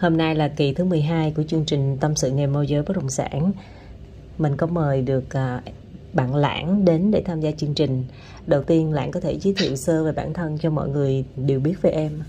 Hôm 0.00 0.16
nay 0.16 0.34
là 0.34 0.48
kỳ 0.56 0.72
thứ 0.72 0.84
12 0.84 1.32
của 1.36 1.42
chương 1.48 1.64
trình 1.66 1.98
Tâm 2.00 2.16
sự 2.16 2.30
nghề 2.30 2.46
môi 2.46 2.66
giới 2.66 2.82
bất 2.82 2.96
động 2.96 3.10
sản. 3.10 3.52
Mình 4.38 4.56
có 4.56 4.66
mời 4.66 5.02
được 5.02 5.24
à, 5.30 5.60
bạn 6.12 6.34
Lãng 6.34 6.84
đến 6.84 7.10
để 7.10 7.22
tham 7.26 7.40
gia 7.40 7.50
chương 7.50 7.74
trình. 7.74 8.04
Đầu 8.46 8.62
tiên 8.62 8.92
Lãng 8.92 9.10
có 9.10 9.20
thể 9.20 9.38
giới 9.40 9.54
thiệu 9.54 9.76
sơ 9.76 10.04
về 10.04 10.12
bản 10.12 10.34
thân 10.34 10.58
cho 10.62 10.70
mọi 10.70 10.88
người 10.88 11.24
đều 11.36 11.60
biết 11.60 11.74
về 11.82 11.90
em. 11.90 12.22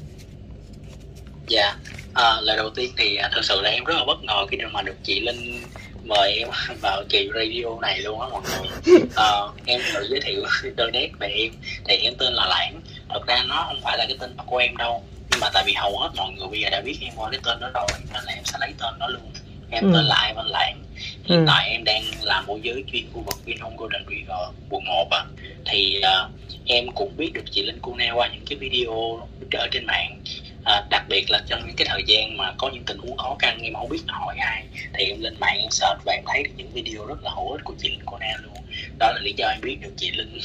Dạ, 1.48 1.76
à, 2.14 2.42
lời 2.42 2.58
đầu 2.58 2.70
tiên 2.70 2.92
thì 2.98 3.16
à, 3.16 3.30
thật 3.34 3.42
sự 3.44 3.62
là 3.62 3.70
em 3.70 3.84
rất 3.84 3.94
là 3.98 4.06
bất 4.06 4.24
ngờ 4.24 4.46
khi 4.52 4.58
mà 4.72 4.82
được 4.82 4.96
chị 5.04 5.20
Linh 5.20 5.62
mời 6.04 6.34
em 6.34 6.50
vào 6.82 7.04
kỳ 7.10 7.30
radio 7.36 7.80
này 7.82 8.00
luôn 8.00 8.22
á 8.22 8.28
mọi 8.32 8.42
người. 8.42 9.00
À, 9.16 9.32
em 9.66 9.82
tự 9.94 10.08
giới 10.10 10.20
thiệu 10.24 10.44
đôi 10.76 10.92
nét 10.92 11.10
về 11.20 11.28
em 11.28 11.52
thì 11.88 11.96
em 11.96 12.14
tên 12.18 12.34
là 12.34 12.46
Lãng. 12.46 12.82
Thật 13.10 13.28
ra 13.28 13.44
nó 13.48 13.64
không 13.68 13.80
phải 13.84 13.98
là 13.98 14.06
cái 14.08 14.18
tên 14.20 14.32
của 14.46 14.58
em 14.58 14.78
đâu 14.78 15.04
mà 15.42 15.50
tại 15.54 15.64
vì 15.68 15.74
hầu 15.74 15.98
hết 15.98 16.10
mọi 16.18 16.32
người 16.32 16.48
bây 16.48 16.62
giờ 16.62 16.70
đã 16.70 16.82
biết 16.82 16.98
em 17.02 17.14
qua 17.16 17.30
cái 17.32 17.40
tên 17.44 17.60
đó 17.60 17.70
rồi 17.74 17.88
nên 18.14 18.24
là 18.26 18.34
em 18.34 18.44
sẽ 18.46 18.58
lấy 18.60 18.74
tên 18.80 18.94
đó 19.00 19.08
luôn 19.08 19.32
em 19.72 19.84
ừ. 19.84 19.92
tên 19.94 20.06
là 20.06 20.28
Ivan 20.28 20.46
Lãng 20.46 20.84
hiện 21.24 21.40
ừ. 21.40 21.46
tại 21.48 21.70
em 21.70 21.84
đang 21.84 22.04
làm 22.22 22.46
môi 22.46 22.60
giới 22.64 22.84
chuyên 22.92 23.04
khu 23.14 23.22
vực 23.22 23.46
Vinhome 23.46 23.76
Golden 23.78 24.04
River 24.10 24.40
quận 24.70 24.86
1 24.86 25.08
à. 25.12 25.26
thì 25.66 26.02
uh, 26.26 26.32
em 26.66 26.92
cũng 26.96 27.18
biết 27.18 27.34
được 27.34 27.44
chị 27.52 27.64
Linh 27.66 27.80
Cuneo 27.80 28.16
qua 28.16 28.28
những 28.28 28.46
cái 28.50 28.58
video 28.58 29.20
ở 29.52 29.68
trên 29.72 29.86
mạng 29.86 30.22
à, 30.64 30.84
đặc 30.90 31.06
biệt 31.10 31.32
là 31.32 31.42
trong 31.48 31.68
những 31.68 31.76
cái 31.76 31.88
thời 31.90 32.04
gian 32.08 32.38
mà 32.38 32.54
có 32.58 32.70
những 32.74 32.84
tình 32.84 32.98
huống 32.98 33.18
khó 33.18 33.36
khăn 33.40 33.60
em 33.62 33.74
không 33.74 33.90
biết 33.90 34.02
hỏi 34.08 34.36
ai 34.40 34.64
thì 34.94 35.06
em 35.06 35.22
lên 35.22 35.34
mạng 35.40 35.58
em 35.60 35.72
search 35.72 36.00
và 36.06 36.14
em 36.14 36.24
thấy 36.28 36.44
được 36.44 36.52
những 36.58 36.70
video 36.74 37.06
rất 37.06 37.24
là 37.24 37.32
hữu 37.36 37.52
ích 37.52 37.62
của 37.64 37.74
chị 37.78 37.90
Linh 37.90 38.06
Cuneo 38.06 38.38
luôn 38.44 38.64
đó 39.00 39.12
là 39.12 39.20
lý 39.22 39.34
do 39.38 39.48
em 39.48 39.62
biết 39.62 39.78
được 39.82 39.94
chị 39.98 40.12
Linh 40.12 40.40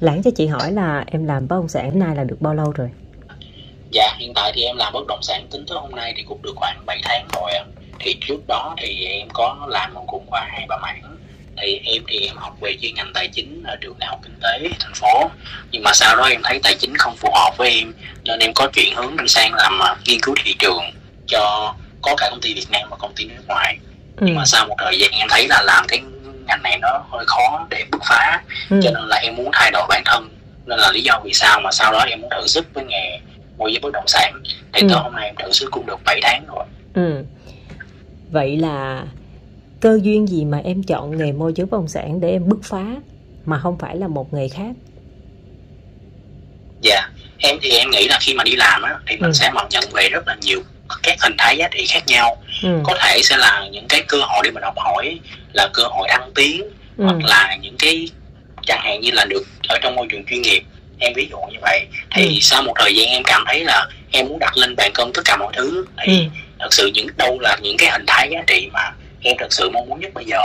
Lãng 0.00 0.22
cho 0.22 0.30
chị 0.36 0.46
hỏi 0.46 0.72
là 0.72 1.04
em 1.06 1.24
làm 1.26 1.48
bất 1.48 1.56
động 1.56 1.68
sản 1.68 1.98
nay 1.98 2.16
là 2.16 2.24
được 2.24 2.40
bao 2.40 2.54
lâu 2.54 2.70
rồi? 2.70 2.90
Dạ, 3.90 4.14
hiện 4.18 4.32
tại 4.34 4.52
thì 4.54 4.62
em 4.62 4.76
làm 4.76 4.92
bất 4.92 5.06
động 5.08 5.22
sản 5.22 5.46
tính 5.50 5.64
tới 5.68 5.78
hôm 5.78 5.90
nay 5.90 6.14
thì 6.16 6.22
cũng 6.22 6.42
được 6.42 6.52
khoảng 6.56 6.86
7 6.86 7.00
tháng 7.02 7.28
rồi 7.32 7.52
ạ. 7.52 7.64
Thì 8.00 8.16
trước 8.28 8.46
đó 8.48 8.74
thì 8.78 9.04
em 9.04 9.28
có 9.32 9.66
làm 9.68 9.94
cũng 10.06 10.26
qua 10.26 10.46
hai 10.48 10.66
ba 10.68 10.76
mảng. 10.76 11.16
Thì 11.62 11.80
em 11.84 12.02
thì 12.08 12.26
em 12.26 12.36
học 12.36 12.56
về 12.60 12.76
chuyên 12.82 12.94
ngành 12.94 13.12
tài 13.14 13.28
chính 13.28 13.62
ở 13.66 13.76
trường 13.80 13.98
đại 13.98 14.08
học 14.08 14.20
kinh 14.22 14.40
tế 14.42 14.68
thành 14.80 14.94
phố. 14.94 15.30
Nhưng 15.70 15.82
mà 15.82 15.92
sau 15.94 16.16
đó 16.16 16.24
em 16.24 16.40
thấy 16.44 16.60
tài 16.62 16.74
chính 16.74 16.96
không 16.96 17.16
phù 17.16 17.28
hợp 17.34 17.54
với 17.56 17.70
em 17.70 17.92
nên 18.24 18.38
em 18.38 18.54
có 18.54 18.66
chuyển 18.72 18.94
hướng 18.96 19.28
sang 19.28 19.54
làm 19.54 19.78
uh, 19.92 19.98
nghiên 20.04 20.20
cứu 20.22 20.34
thị 20.44 20.54
trường 20.58 20.82
cho 21.26 21.74
có 22.02 22.14
cả 22.16 22.28
công 22.30 22.40
ty 22.40 22.54
Việt 22.54 22.66
Nam 22.70 22.88
và 22.90 22.96
công 22.96 23.12
ty 23.16 23.24
nước 23.24 23.42
ngoài. 23.46 23.78
Ừ. 24.16 24.26
Nhưng 24.26 24.34
mà 24.34 24.42
sau 24.46 24.66
một 24.66 24.76
thời 24.78 24.98
gian 24.98 25.10
em 25.10 25.28
thấy 25.30 25.46
là 25.48 25.62
làm 25.62 25.84
cái 25.88 26.00
ngành 26.46 26.62
này 26.62 26.78
nó 26.78 27.04
hơi 27.12 27.24
khó 27.26 27.66
để 27.70 27.84
bứt 27.90 28.00
phá 28.08 28.42
ừ. 28.70 28.80
cho 28.84 28.90
nên 28.90 29.08
là 29.08 29.16
em 29.16 29.36
muốn 29.36 29.50
thay 29.52 29.70
đổi 29.70 29.86
bản 29.88 30.02
thân 30.04 30.28
nên 30.66 30.78
là 30.78 30.92
lý 30.92 31.02
do 31.02 31.20
vì 31.24 31.32
sao 31.32 31.60
mà 31.60 31.70
sau 31.72 31.92
đó 31.92 31.98
em 31.98 32.20
muốn 32.20 32.30
thử 32.30 32.46
sức 32.46 32.66
với 32.74 32.84
nghề 32.84 33.18
môi 33.58 33.72
giới 33.72 33.80
bất 33.80 33.92
động 33.92 34.06
sản 34.06 34.42
thì 34.44 34.80
ừ. 34.80 34.88
tới 34.88 34.98
hôm 35.02 35.12
nay 35.14 35.26
em 35.26 35.34
thử 35.38 35.52
sức 35.52 35.68
cũng 35.70 35.86
được 35.86 35.98
7 36.04 36.20
tháng 36.22 36.44
rồi 36.46 36.64
ừ. 36.94 37.24
vậy 38.30 38.56
là 38.56 39.04
cơ 39.80 39.98
duyên 40.02 40.26
gì 40.28 40.44
mà 40.44 40.58
em 40.64 40.82
chọn 40.82 41.18
nghề 41.18 41.32
môi 41.32 41.52
giới 41.56 41.66
bất 41.66 41.78
động 41.78 41.88
sản 41.88 42.20
để 42.20 42.30
em 42.30 42.48
bứt 42.48 42.58
phá 42.64 42.84
mà 43.44 43.58
không 43.58 43.78
phải 43.78 43.96
là 43.96 44.08
một 44.08 44.34
nghề 44.34 44.48
khác 44.48 44.74
dạ 46.80 47.08
em 47.38 47.56
thì 47.62 47.70
em 47.70 47.90
nghĩ 47.90 48.08
là 48.08 48.18
khi 48.20 48.34
mà 48.34 48.44
đi 48.44 48.56
làm 48.56 48.82
á 48.82 48.98
thì 49.06 49.16
mình 49.16 49.30
ừ. 49.30 49.32
sẽ 49.32 49.50
mong 49.54 49.68
nhận 49.70 49.84
về 49.92 50.08
rất 50.08 50.28
là 50.28 50.36
nhiều 50.42 50.60
các 51.02 51.22
hình 51.22 51.34
thái 51.38 51.56
giá 51.56 51.68
trị 51.68 51.86
khác 51.88 52.02
nhau 52.06 52.36
ừ. 52.62 52.80
có 52.84 52.94
thể 53.00 53.20
sẽ 53.22 53.36
là 53.36 53.68
những 53.72 53.86
cái 53.88 54.02
cơ 54.08 54.18
hội 54.20 54.40
để 54.44 54.50
mình 54.50 54.62
học 54.62 54.74
hỏi 54.76 55.18
là 55.52 55.68
cơ 55.72 55.82
hội 55.82 56.08
thăng 56.10 56.30
tiến 56.34 56.62
ừ. 56.96 57.04
hoặc 57.04 57.16
là 57.24 57.56
những 57.60 57.76
cái 57.78 58.08
chẳng 58.66 58.80
hạn 58.82 59.00
như 59.00 59.10
là 59.10 59.24
được 59.24 59.42
ở 59.68 59.78
trong 59.82 59.94
môi 59.94 60.06
trường 60.10 60.24
chuyên 60.26 60.42
nghiệp 60.42 60.62
em 60.98 61.12
ví 61.16 61.28
dụ 61.30 61.36
như 61.52 61.58
vậy 61.62 61.86
thì 62.14 62.26
ừ. 62.26 62.38
sau 62.40 62.62
một 62.62 62.72
thời 62.76 62.96
gian 62.96 63.08
em 63.08 63.22
cảm 63.24 63.44
thấy 63.46 63.64
là 63.64 63.86
em 64.12 64.28
muốn 64.28 64.38
đặt 64.38 64.56
lên 64.56 64.76
bàn 64.76 64.90
cân 64.94 65.12
tất 65.14 65.22
cả 65.24 65.36
mọi 65.36 65.52
thứ 65.56 65.84
thì 66.06 66.18
ừ. 66.18 66.24
thật 66.58 66.74
sự 66.74 66.90
những 66.94 67.06
đâu 67.16 67.38
là 67.40 67.56
những 67.62 67.76
cái 67.76 67.90
hình 67.90 68.04
thái 68.06 68.28
giá 68.30 68.42
trị 68.46 68.68
mà 68.72 68.90
em 69.22 69.36
thật 69.38 69.52
sự 69.52 69.70
mong 69.70 69.88
muốn 69.88 70.00
nhất 70.00 70.14
bây 70.14 70.24
giờ 70.24 70.38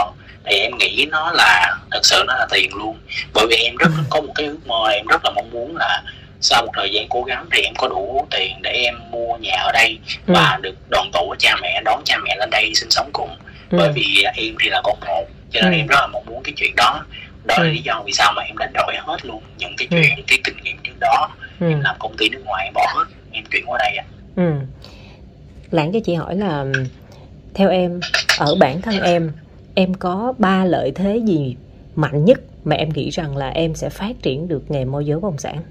thì 0.44 0.56
em 0.56 0.78
nghĩ 0.78 1.06
nó 1.10 1.32
là 1.32 1.76
thật 1.90 2.00
sự 2.02 2.24
nó 2.26 2.34
là 2.34 2.46
tiền 2.50 2.70
luôn 2.74 2.96
bởi 3.34 3.46
vì 3.50 3.56
em 3.56 3.76
rất 3.76 3.90
ừ. 3.96 4.02
có 4.10 4.20
một 4.20 4.32
cái 4.34 4.46
ước 4.46 4.66
mơ 4.66 4.88
em 4.92 5.06
rất 5.06 5.24
là 5.24 5.30
mong 5.30 5.50
muốn 5.50 5.76
là 5.76 6.02
sau 6.40 6.62
một 6.62 6.72
thời 6.76 6.90
gian 6.90 7.06
cố 7.08 7.22
gắng 7.22 7.46
thì 7.52 7.62
em 7.62 7.74
có 7.78 7.88
đủ 7.88 8.26
tiền 8.30 8.62
để 8.62 8.70
em 8.70 8.94
mua 9.10 9.36
nhà 9.36 9.56
ở 9.56 9.72
đây 9.72 9.98
ừ. 10.26 10.32
và 10.34 10.58
được 10.62 10.74
đoàn 10.90 11.10
tụ 11.12 11.28
với 11.28 11.36
cha 11.40 11.56
mẹ 11.62 11.82
đón 11.84 12.02
cha 12.04 12.18
mẹ 12.24 12.36
lên 12.38 12.50
đây 12.50 12.72
sinh 12.74 12.90
sống 12.90 13.10
cùng 13.12 13.36
ừ. 13.70 13.78
bởi 13.78 13.92
vì 13.94 14.24
em 14.34 14.54
thì 14.62 14.68
là 14.70 14.80
con 14.84 14.98
một 15.06 15.24
cho 15.52 15.60
nên 15.60 15.72
ừ. 15.72 15.76
em 15.76 15.86
rất 15.86 15.96
là 16.00 16.06
mong 16.06 16.26
muốn 16.26 16.42
cái 16.42 16.52
chuyện 16.56 16.72
đó 16.76 17.04
đó 17.44 17.54
là 17.58 17.64
ừ. 17.64 17.70
lý 17.70 17.82
do 17.82 18.02
vì 18.06 18.12
sao 18.12 18.32
mà 18.36 18.42
em 18.42 18.58
đánh 18.58 18.72
đổi 18.74 18.94
hết 18.98 19.24
luôn 19.24 19.42
những 19.58 19.74
cái 19.78 19.88
ừ. 19.90 19.96
chuyện 19.96 20.16
ừ. 20.16 20.22
cái 20.26 20.38
kinh 20.44 20.56
nghiệm 20.62 20.76
trước 20.82 20.94
đó 21.00 21.28
ừ. 21.60 21.68
em 21.68 21.80
làm 21.80 21.96
công 21.98 22.16
ty 22.18 22.28
nước 22.28 22.42
ngoài 22.44 22.64
em 22.64 22.74
bỏ 22.74 22.86
hết 22.94 23.04
em 23.32 23.44
chuyển 23.50 23.64
qua 23.66 23.78
đây 23.78 23.96
ạ 23.96 24.04
à. 24.06 24.06
ừ. 24.36 24.52
lãng 25.70 25.92
cho 25.92 25.98
chị 26.04 26.14
hỏi 26.14 26.36
là 26.36 26.64
theo 27.54 27.70
em 27.70 28.00
ở 28.38 28.54
bản 28.54 28.82
thân 28.82 29.00
em 29.00 29.32
em 29.74 29.94
có 29.94 30.34
ba 30.38 30.64
lợi 30.64 30.92
thế 30.94 31.20
gì 31.26 31.56
mạnh 31.94 32.24
nhất 32.24 32.38
mà 32.64 32.76
em 32.76 32.88
nghĩ 32.88 33.10
rằng 33.10 33.36
là 33.36 33.48
em 33.48 33.74
sẽ 33.74 33.88
phát 33.88 34.12
triển 34.22 34.48
được 34.48 34.70
nghề 34.70 34.84
môi 34.84 35.06
giới 35.06 35.18
bất 35.20 35.28
động 35.28 35.38
sản 35.38 35.62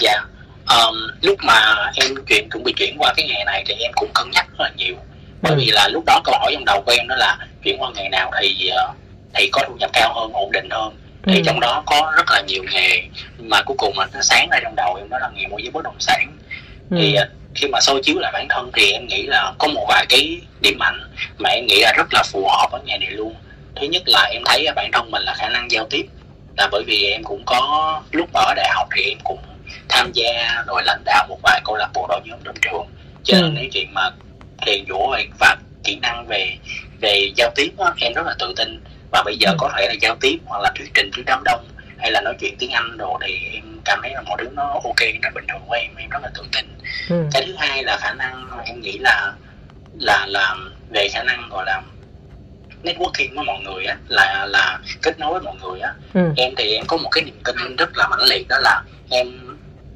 dạ 0.00 0.20
um, 0.68 0.96
lúc 1.22 1.38
mà 1.42 1.76
em 1.94 2.14
chuyển 2.26 2.48
chuẩn 2.50 2.64
bị 2.64 2.72
chuyển 2.76 2.96
qua 2.98 3.14
cái 3.16 3.26
nghề 3.28 3.44
này 3.44 3.64
thì 3.66 3.74
em 3.74 3.92
cũng 3.94 4.10
cân 4.14 4.30
nhắc 4.30 4.46
rất 4.50 4.60
là 4.60 4.70
nhiều 4.76 4.94
bởi 5.42 5.52
ừ. 5.52 5.58
vì 5.58 5.70
là 5.70 5.88
lúc 5.88 6.04
đó 6.06 6.20
câu 6.24 6.34
hỏi 6.38 6.50
trong 6.54 6.64
đầu 6.64 6.82
của 6.86 6.92
em 6.98 7.08
đó 7.08 7.16
là 7.16 7.38
chuyển 7.62 7.82
qua 7.82 7.90
nghề 7.94 8.08
nào 8.08 8.30
thì 8.40 8.70
uh, 8.90 8.96
thì 9.34 9.48
có 9.52 9.62
thu 9.68 9.74
nhập 9.80 9.90
cao 9.92 10.12
hơn 10.14 10.32
ổn 10.32 10.52
định 10.52 10.68
hơn 10.70 10.96
thì 11.22 11.34
ừ. 11.34 11.42
trong 11.44 11.60
đó 11.60 11.82
có 11.86 12.12
rất 12.16 12.30
là 12.30 12.40
nhiều 12.40 12.64
nghề 12.72 13.02
mà 13.38 13.62
cuối 13.62 13.76
cùng 13.78 13.94
mà 13.96 14.06
nó 14.14 14.20
sáng 14.22 14.48
ra 14.50 14.58
trong 14.62 14.76
đầu 14.76 14.94
em 14.94 15.08
đó 15.08 15.18
là 15.18 15.30
nghề 15.34 15.46
môi 15.46 15.62
giới 15.62 15.70
bất 15.70 15.84
động 15.84 15.96
sản 15.98 16.32
ừ. 16.90 16.96
thì 17.00 17.14
à, 17.14 17.28
khi 17.54 17.68
mà 17.68 17.80
soi 17.80 18.00
chiếu 18.02 18.16
lại 18.18 18.32
bản 18.32 18.46
thân 18.48 18.70
thì 18.74 18.92
em 18.92 19.06
nghĩ 19.06 19.22
là 19.22 19.52
có 19.58 19.68
một 19.68 19.84
vài 19.88 20.06
cái 20.08 20.40
điểm 20.60 20.78
mạnh 20.78 21.00
mà 21.38 21.50
em 21.50 21.66
nghĩ 21.66 21.80
là 21.80 21.92
rất 21.96 22.06
là 22.14 22.22
phù 22.32 22.48
hợp 22.48 22.68
với 22.72 22.80
nghề 22.84 22.98
này 22.98 23.10
luôn 23.10 23.34
thứ 23.76 23.86
nhất 23.86 24.02
là 24.06 24.22
em 24.22 24.42
thấy 24.46 24.66
bản 24.76 24.90
thân 24.92 25.10
mình 25.10 25.22
là 25.22 25.34
khả 25.34 25.48
năng 25.48 25.70
giao 25.70 25.86
tiếp 25.90 26.06
là 26.56 26.68
bởi 26.72 26.82
vì 26.86 27.04
em 27.04 27.24
cũng 27.24 27.42
có 27.46 28.02
lúc 28.12 28.28
ở 28.32 28.54
đại 28.56 28.68
học 28.74 28.88
thì 28.96 29.02
em 29.02 29.18
cũng 29.24 29.38
tham 29.88 30.12
gia 30.12 30.62
rồi 30.66 30.82
lãnh 30.84 31.02
đạo 31.04 31.26
một 31.28 31.38
vài 31.42 31.60
câu 31.64 31.76
lạc 31.76 31.88
bộ 31.94 32.06
đội 32.08 32.20
nhóm 32.24 32.38
trong 32.44 32.54
trường 32.62 32.86
cho 33.24 33.36
nên 33.40 33.54
ừ. 33.54 33.56
cái 33.56 33.68
chuyện 33.72 33.94
mà 33.94 34.10
thiền 34.66 34.84
dỗ 34.88 35.16
và 35.40 35.56
kỹ 35.84 35.98
năng 36.02 36.26
về 36.26 36.56
về 37.00 37.32
giao 37.36 37.50
tiếp 37.56 37.70
đó, 37.78 37.94
em 38.00 38.12
rất 38.12 38.26
là 38.26 38.34
tự 38.38 38.54
tin 38.56 38.80
và 39.12 39.22
bây 39.24 39.36
giờ 39.36 39.50
ừ. 39.50 39.56
có 39.58 39.70
thể 39.76 39.86
là 39.88 39.94
giao 40.00 40.16
tiếp 40.20 40.38
hoặc 40.46 40.62
là 40.62 40.72
thuyết 40.76 40.90
trình 40.94 41.10
trước 41.16 41.22
đám 41.26 41.42
đông 41.44 41.64
hay 41.98 42.10
là 42.10 42.20
nói 42.20 42.34
chuyện 42.40 42.56
tiếng 42.58 42.70
Anh 42.70 42.96
đồ 42.96 43.18
thì 43.26 43.38
em 43.54 43.80
cảm 43.84 43.98
thấy 44.02 44.10
là 44.14 44.20
mọi 44.20 44.36
thứ 44.40 44.48
nó 44.52 44.80
ok 44.84 45.00
nó 45.22 45.30
bình 45.34 45.44
thường 45.48 45.62
của 45.66 45.72
em 45.72 45.96
em 45.96 46.10
rất 46.10 46.22
là 46.22 46.30
tự 46.34 46.42
tin 46.52 46.66
ừ. 47.08 47.28
cái 47.32 47.42
thứ 47.46 47.54
hai 47.58 47.84
là 47.84 47.96
khả 47.96 48.12
năng 48.14 48.48
em 48.64 48.80
nghĩ 48.80 48.98
là 48.98 49.32
là 50.00 50.26
là 50.28 50.56
về 50.90 51.08
khả 51.12 51.22
năng 51.22 51.48
gọi 51.50 51.64
là 51.66 51.82
networking 52.82 53.34
với 53.36 53.44
mọi 53.44 53.60
người 53.60 53.84
á 53.84 53.96
là 54.08 54.46
là 54.50 54.78
kết 55.02 55.18
nối 55.18 55.32
với 55.32 55.40
mọi 55.40 55.54
người 55.62 55.80
á 55.80 55.94
ừ. 56.14 56.20
em 56.36 56.54
thì 56.56 56.74
em 56.74 56.86
có 56.86 56.96
một 56.96 57.08
cái 57.12 57.24
niềm 57.24 57.40
tin 57.44 57.76
rất 57.76 57.96
là 57.96 58.08
mãnh 58.08 58.24
liệt 58.28 58.48
đó 58.48 58.58
là 58.60 58.82
em 59.10 59.26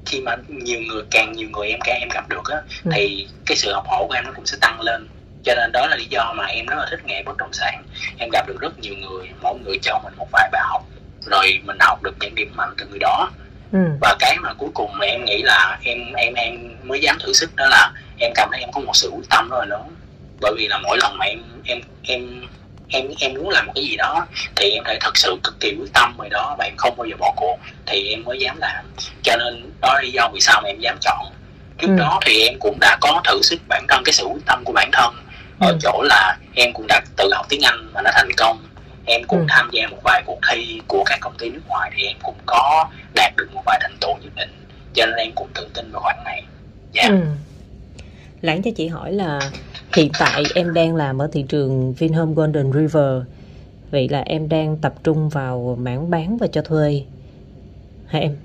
khi 0.06 0.20
mà 0.20 0.36
nhiều 0.48 0.80
người 0.80 1.02
càng 1.10 1.32
nhiều 1.32 1.48
người 1.52 1.68
em 1.68 1.80
càng 1.84 2.00
em 2.00 2.08
gặp 2.14 2.28
được 2.28 2.44
á 2.44 2.56
ừ. 2.84 2.90
thì 2.94 3.28
cái 3.46 3.56
sự 3.56 3.72
học 3.72 3.84
hỏi 3.88 4.04
của 4.08 4.14
em 4.14 4.24
nó 4.24 4.32
cũng 4.36 4.46
sẽ 4.46 4.56
tăng 4.60 4.80
lên 4.80 5.08
cho 5.44 5.54
nên 5.54 5.72
đó 5.72 5.86
là 5.86 5.96
lý 5.96 6.06
do 6.10 6.32
mà 6.36 6.44
em 6.44 6.66
rất 6.66 6.76
là 6.78 6.86
thích 6.90 7.00
nghề 7.04 7.22
bất 7.22 7.36
động 7.36 7.52
sản. 7.52 7.82
Em 8.18 8.28
gặp 8.32 8.48
được 8.48 8.60
rất 8.60 8.78
nhiều 8.78 8.94
người 8.94 9.28
mỗi 9.42 9.58
người 9.64 9.78
cho 9.82 10.00
mình 10.04 10.12
một 10.16 10.28
vài 10.32 10.48
bài 10.52 10.62
học 10.64 10.82
rồi 11.26 11.60
mình 11.64 11.76
học 11.80 12.02
được 12.02 12.14
những 12.20 12.34
điểm 12.34 12.52
mạnh 12.56 12.74
từ 12.78 12.86
người 12.86 12.98
đó. 12.98 13.30
Ừ. 13.72 13.80
và 14.00 14.16
cái 14.18 14.36
mà 14.42 14.52
cuối 14.58 14.70
cùng 14.74 14.98
mà 14.98 15.06
em 15.06 15.24
nghĩ 15.24 15.42
là 15.42 15.78
em 15.82 16.12
em 16.12 16.34
em 16.34 16.76
mới 16.82 17.00
dám 17.00 17.18
thử 17.20 17.32
sức 17.32 17.56
đó 17.56 17.66
là 17.70 17.92
em 18.18 18.32
cảm 18.34 18.48
thấy 18.52 18.60
em 18.60 18.72
có 18.72 18.80
một 18.80 18.96
sự 18.96 19.10
quyết 19.14 19.26
tâm 19.30 19.48
rất 19.50 19.56
là 19.58 19.64
lớn. 19.64 19.94
Bởi 20.40 20.54
vì 20.56 20.68
là 20.68 20.78
mỗi 20.78 20.98
lần 21.00 21.18
mà 21.18 21.26
em 21.26 21.42
em 21.64 21.80
em 22.02 22.40
em 22.88 23.08
em 23.20 23.34
muốn 23.34 23.48
làm 23.48 23.66
một 23.66 23.72
cái 23.74 23.84
gì 23.84 23.96
đó 23.96 24.26
thì 24.56 24.70
em 24.70 24.84
phải 24.84 24.96
thật 25.00 25.16
sự 25.16 25.36
cực 25.44 25.60
kỳ 25.60 25.76
quyết 25.80 25.92
tâm 25.92 26.14
rồi 26.18 26.28
đó 26.28 26.56
và 26.58 26.64
em 26.64 26.74
không 26.76 26.96
bao 26.96 27.06
giờ 27.06 27.16
bỏ 27.18 27.32
cuộc 27.36 27.58
thì 27.86 28.08
em 28.10 28.24
mới 28.24 28.38
dám 28.38 28.56
làm. 28.60 28.84
Cho 29.22 29.36
nên 29.36 29.72
đó 29.80 29.94
là 29.94 30.00
lý 30.02 30.10
do 30.10 30.28
vì 30.34 30.40
sao 30.40 30.60
mà 30.62 30.68
em 30.68 30.80
dám 30.80 30.98
chọn. 31.00 31.26
Trước 31.78 31.88
ừ. 31.88 31.96
đó 31.98 32.20
thì 32.26 32.42
em 32.42 32.58
cũng 32.60 32.80
đã 32.80 32.98
có 33.00 33.22
thử 33.24 33.42
sức 33.42 33.60
bản 33.68 33.84
thân 33.88 34.02
cái 34.04 34.12
sự 34.12 34.24
quyết 34.24 34.46
tâm 34.46 34.64
của 34.64 34.72
bản 34.72 34.90
thân 34.92 35.14
ở 35.64 35.70
ừ. 35.70 35.78
chỗ 35.82 36.02
là 36.02 36.38
em 36.54 36.72
cũng 36.72 36.86
đã 36.86 37.00
tự 37.16 37.30
học 37.34 37.46
tiếng 37.48 37.64
Anh 37.64 37.90
và 37.92 38.02
nó 38.02 38.10
thành 38.14 38.28
công 38.36 38.58
em 39.06 39.24
cũng 39.24 39.40
ừ. 39.40 39.46
tham 39.48 39.70
gia 39.72 39.86
một 39.88 39.98
vài 40.04 40.22
cuộc 40.26 40.38
thi 40.50 40.80
của 40.88 41.04
các 41.06 41.18
công 41.20 41.34
ty 41.38 41.50
nước 41.50 41.62
ngoài 41.68 41.90
thì 41.96 42.02
em 42.06 42.16
cũng 42.22 42.36
có 42.46 42.88
đạt 43.14 43.32
được 43.36 43.48
một 43.54 43.62
vài 43.66 43.78
thành 43.82 43.96
tựu 44.00 44.14
nhất 44.22 44.32
định 44.36 44.50
cho 44.94 45.06
nên 45.06 45.14
em 45.16 45.32
cũng 45.34 45.48
tự 45.54 45.66
tin 45.74 45.92
vào 45.92 46.02
khoản 46.02 46.16
này 46.24 46.44
dạ 46.92 47.02
yeah. 47.02 47.12
ừ. 47.12 47.20
lãng 48.40 48.62
cho 48.62 48.70
chị 48.76 48.88
hỏi 48.88 49.12
là 49.12 49.40
hiện 49.96 50.10
tại 50.18 50.42
em 50.54 50.74
đang 50.74 50.96
làm 50.96 51.18
ở 51.18 51.28
thị 51.32 51.44
trường 51.48 51.94
Vinhome 51.94 52.34
Golden 52.34 52.72
River 52.72 53.22
vậy 53.90 54.08
là 54.08 54.20
em 54.20 54.48
đang 54.48 54.76
tập 54.76 54.94
trung 55.04 55.28
vào 55.28 55.76
mảng 55.80 56.10
bán 56.10 56.38
và 56.38 56.46
cho 56.46 56.62
thuê 56.62 57.02
hả 58.06 58.18
em 58.18 58.36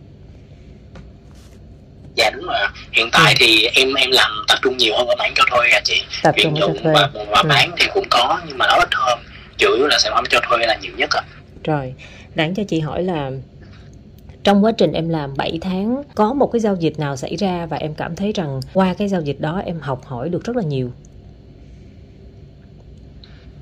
dạ 2.15 2.29
đúng 2.29 2.45
rồi. 2.45 2.57
Hiện 2.91 3.09
tại 3.11 3.33
ừ. 3.33 3.37
thì 3.39 3.65
em 3.65 3.93
em 3.93 4.11
làm 4.11 4.31
tập 4.47 4.59
trung 4.61 4.77
nhiều 4.77 4.93
hơn 4.97 5.07
ở 5.07 5.15
mảng 5.19 5.33
cho 5.35 5.43
thuê 5.51 5.69
à 5.69 5.81
chị. 5.83 6.03
Tập 6.23 6.35
trung 6.43 6.55
cho 6.59 6.67
thuê. 6.83 6.93
và, 6.93 7.09
và 7.13 7.41
ừ. 7.41 7.47
bán 7.49 7.71
thì 7.77 7.85
cũng 7.93 8.05
có 8.09 8.41
nhưng 8.47 8.57
mà 8.57 8.65
nó 8.67 8.73
ít 8.73 8.89
hơn. 8.91 9.19
Chủ 9.57 9.73
yếu 9.75 9.87
là 9.87 9.99
sản 9.99 10.13
phẩm 10.15 10.23
cho 10.29 10.39
thuê 10.49 10.57
là 10.67 10.75
nhiều 10.81 10.93
nhất 10.97 11.09
à 11.11 11.21
rồi 11.63 11.93
đáng 12.35 12.55
cho 12.55 12.63
chị 12.67 12.79
hỏi 12.79 13.03
là 13.03 13.31
trong 14.43 14.65
quá 14.65 14.71
trình 14.77 14.91
em 14.93 15.09
làm 15.09 15.33
7 15.37 15.59
tháng 15.61 16.03
có 16.15 16.33
một 16.33 16.49
cái 16.53 16.59
giao 16.59 16.75
dịch 16.75 16.99
nào 16.99 17.17
xảy 17.17 17.35
ra 17.35 17.65
và 17.65 17.77
em 17.77 17.95
cảm 17.95 18.15
thấy 18.15 18.31
rằng 18.35 18.59
qua 18.73 18.93
cái 18.97 19.07
giao 19.07 19.21
dịch 19.21 19.39
đó 19.39 19.61
em 19.65 19.79
học 19.79 20.05
hỏi 20.05 20.29
được 20.29 20.43
rất 20.43 20.55
là 20.55 20.63
nhiều? 20.63 20.91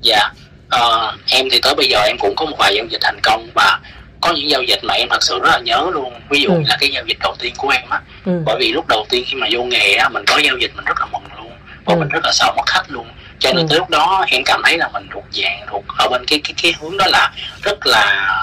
Dạ 0.02 0.32
uh, 0.76 1.14
em 1.30 1.48
thì 1.52 1.60
tới 1.62 1.74
bây 1.74 1.88
giờ 1.88 1.98
em 2.06 2.16
cũng 2.18 2.34
có 2.36 2.46
một 2.46 2.56
vài 2.58 2.74
giao 2.76 2.86
dịch 2.86 3.00
thành 3.00 3.18
công 3.22 3.48
và 3.54 3.80
có 4.20 4.32
những 4.32 4.50
giao 4.50 4.62
dịch 4.62 4.84
mà 4.84 4.94
em 4.94 5.08
thật 5.10 5.22
sự 5.22 5.38
rất 5.42 5.50
là 5.50 5.58
nhớ 5.58 5.90
luôn 5.92 6.12
ví 6.30 6.40
dụ 6.40 6.48
ừ. 6.48 6.62
là 6.66 6.76
cái 6.80 6.90
giao 6.90 7.04
dịch 7.06 7.18
đầu 7.20 7.34
tiên 7.38 7.54
của 7.56 7.68
em 7.68 7.88
á 7.90 8.00
ừ. 8.24 8.42
bởi 8.44 8.56
vì 8.60 8.72
lúc 8.72 8.84
đầu 8.88 9.06
tiên 9.10 9.24
khi 9.26 9.36
mà 9.36 9.46
vô 9.50 9.62
nghề 9.62 9.94
á 9.94 10.08
mình 10.08 10.24
có 10.26 10.38
giao 10.38 10.56
dịch 10.56 10.70
mình 10.76 10.84
rất 10.84 11.00
là 11.00 11.06
mừng 11.06 11.22
luôn 11.36 11.52
và 11.84 11.94
ừ. 11.94 11.98
mình 11.98 12.08
rất 12.08 12.24
là 12.24 12.32
sợ 12.32 12.52
mất 12.56 12.66
khách 12.66 12.84
luôn 12.88 13.06
cho 13.38 13.52
nên 13.52 13.66
ừ. 13.66 13.68
tới 13.70 13.78
lúc 13.78 13.90
đó 13.90 14.24
em 14.28 14.42
cảm 14.44 14.60
thấy 14.64 14.78
là 14.78 14.88
mình 14.92 15.06
thuộc 15.12 15.24
dạng 15.32 15.66
thuộc 15.70 15.84
ở 15.98 16.08
bên 16.08 16.24
cái 16.26 16.40
cái 16.44 16.54
cái 16.62 16.74
hướng 16.80 16.96
đó 16.96 17.06
là 17.08 17.32
rất 17.62 17.86
là 17.86 18.34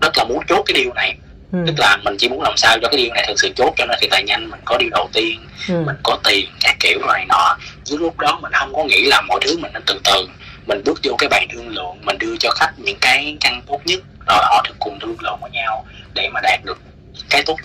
rất 0.00 0.18
là 0.18 0.24
muốn 0.24 0.42
chốt 0.48 0.62
cái 0.66 0.74
điều 0.74 0.92
này 0.94 1.16
ừ. 1.52 1.58
tức 1.66 1.74
là 1.78 1.96
mình 2.04 2.16
chỉ 2.18 2.28
muốn 2.28 2.42
làm 2.42 2.56
sao 2.56 2.78
cho 2.82 2.88
cái 2.88 2.96
điều 2.96 3.14
này 3.14 3.24
thực 3.28 3.40
sự 3.40 3.50
chốt 3.56 3.74
cho 3.76 3.84
nó 3.86 3.94
thiệt 4.00 4.10
là 4.10 4.20
nhanh 4.20 4.50
mình 4.50 4.60
có 4.64 4.76
điều 4.78 4.90
đầu 4.90 5.08
tiên 5.12 5.40
ừ. 5.68 5.82
mình 5.86 5.96
có 6.02 6.18
tiền 6.24 6.46
các 6.60 6.76
kiểu 6.80 6.98
này 7.06 7.24
nọ 7.28 7.56
chứ 7.84 7.96
lúc 7.96 8.18
đó 8.18 8.38
mình 8.42 8.52
không 8.52 8.74
có 8.74 8.84
nghĩ 8.84 9.04
là 9.04 9.20
mọi 9.20 9.40
thứ 9.42 9.58
mình 9.58 9.72
nên 9.72 9.82
từ 9.86 10.00
từ 10.04 10.28
mình 10.66 10.82
bước 10.84 11.00
vô 11.02 11.16
cái 11.18 11.28
bàn 11.28 11.48
thương 11.52 11.68
lượng 11.68 11.96
mình 12.02 12.18
đưa 12.18 12.36
cho 12.40 12.50
khách 12.50 12.72
những 12.76 12.98
cái 13.00 13.36
căn 13.40 13.62
tốt 13.66 13.80
nhất 13.84 14.00
rồi 14.26 14.38
họ 14.42 14.64
thực 14.68 14.76
cùng 14.78 14.98
thương 15.00 15.16
lượng 15.22 15.38
với 15.40 15.50
nhau 15.50 15.84
để 16.14 16.28
mà 16.32 16.40
đạt 16.42 16.60
được 16.64 16.80
cái 17.30 17.42
tốt 17.46 17.56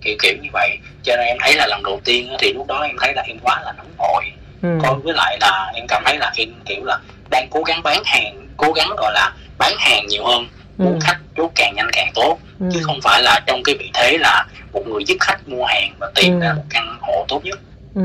kiểu 0.00 0.16
kiểu 0.22 0.36
như 0.42 0.48
vậy 0.52 0.78
cho 1.02 1.16
nên 1.16 1.26
em 1.26 1.36
thấy 1.40 1.54
là 1.54 1.66
lần 1.66 1.82
đầu 1.82 2.00
tiên 2.04 2.36
thì 2.38 2.52
lúc 2.52 2.66
đó 2.66 2.80
em 2.82 2.96
thấy 3.00 3.14
là 3.14 3.22
em 3.22 3.38
quá 3.42 3.62
là 3.64 3.72
nóng 3.76 3.90
vội 3.98 4.24
ừ. 4.62 4.68
còn 4.82 5.02
với 5.02 5.14
lại 5.14 5.38
là 5.40 5.72
em 5.74 5.86
cảm 5.88 6.02
thấy 6.06 6.18
là 6.18 6.32
em 6.36 6.48
kiểu 6.64 6.84
là 6.84 6.98
đang 7.30 7.48
cố 7.50 7.62
gắng 7.62 7.82
bán 7.82 8.02
hàng 8.04 8.46
cố 8.56 8.72
gắng 8.72 8.88
gọi 8.96 9.12
là 9.14 9.32
bán 9.58 9.72
hàng 9.78 10.06
nhiều 10.06 10.24
hơn 10.24 10.48
ừ. 10.78 10.84
muốn 10.84 10.98
khách 11.00 11.18
chốt 11.36 11.50
càng 11.54 11.74
nhanh 11.76 11.90
càng 11.92 12.12
tốt 12.14 12.38
ừ. 12.60 12.66
chứ 12.72 12.80
không 12.82 12.98
phải 13.02 13.22
là 13.22 13.40
trong 13.46 13.62
cái 13.64 13.74
vị 13.78 13.90
thế 13.94 14.18
là 14.18 14.46
một 14.72 14.86
người 14.86 15.04
giúp 15.06 15.16
khách 15.20 15.48
mua 15.48 15.64
hàng 15.64 15.94
và 16.00 16.10
tìm 16.14 16.40
ừ. 16.40 16.44
ra 16.44 16.54
một 16.54 16.64
căn 16.70 16.98
hộ 17.00 17.24
tốt 17.28 17.44
nhất 17.44 17.58
ừ 17.94 18.02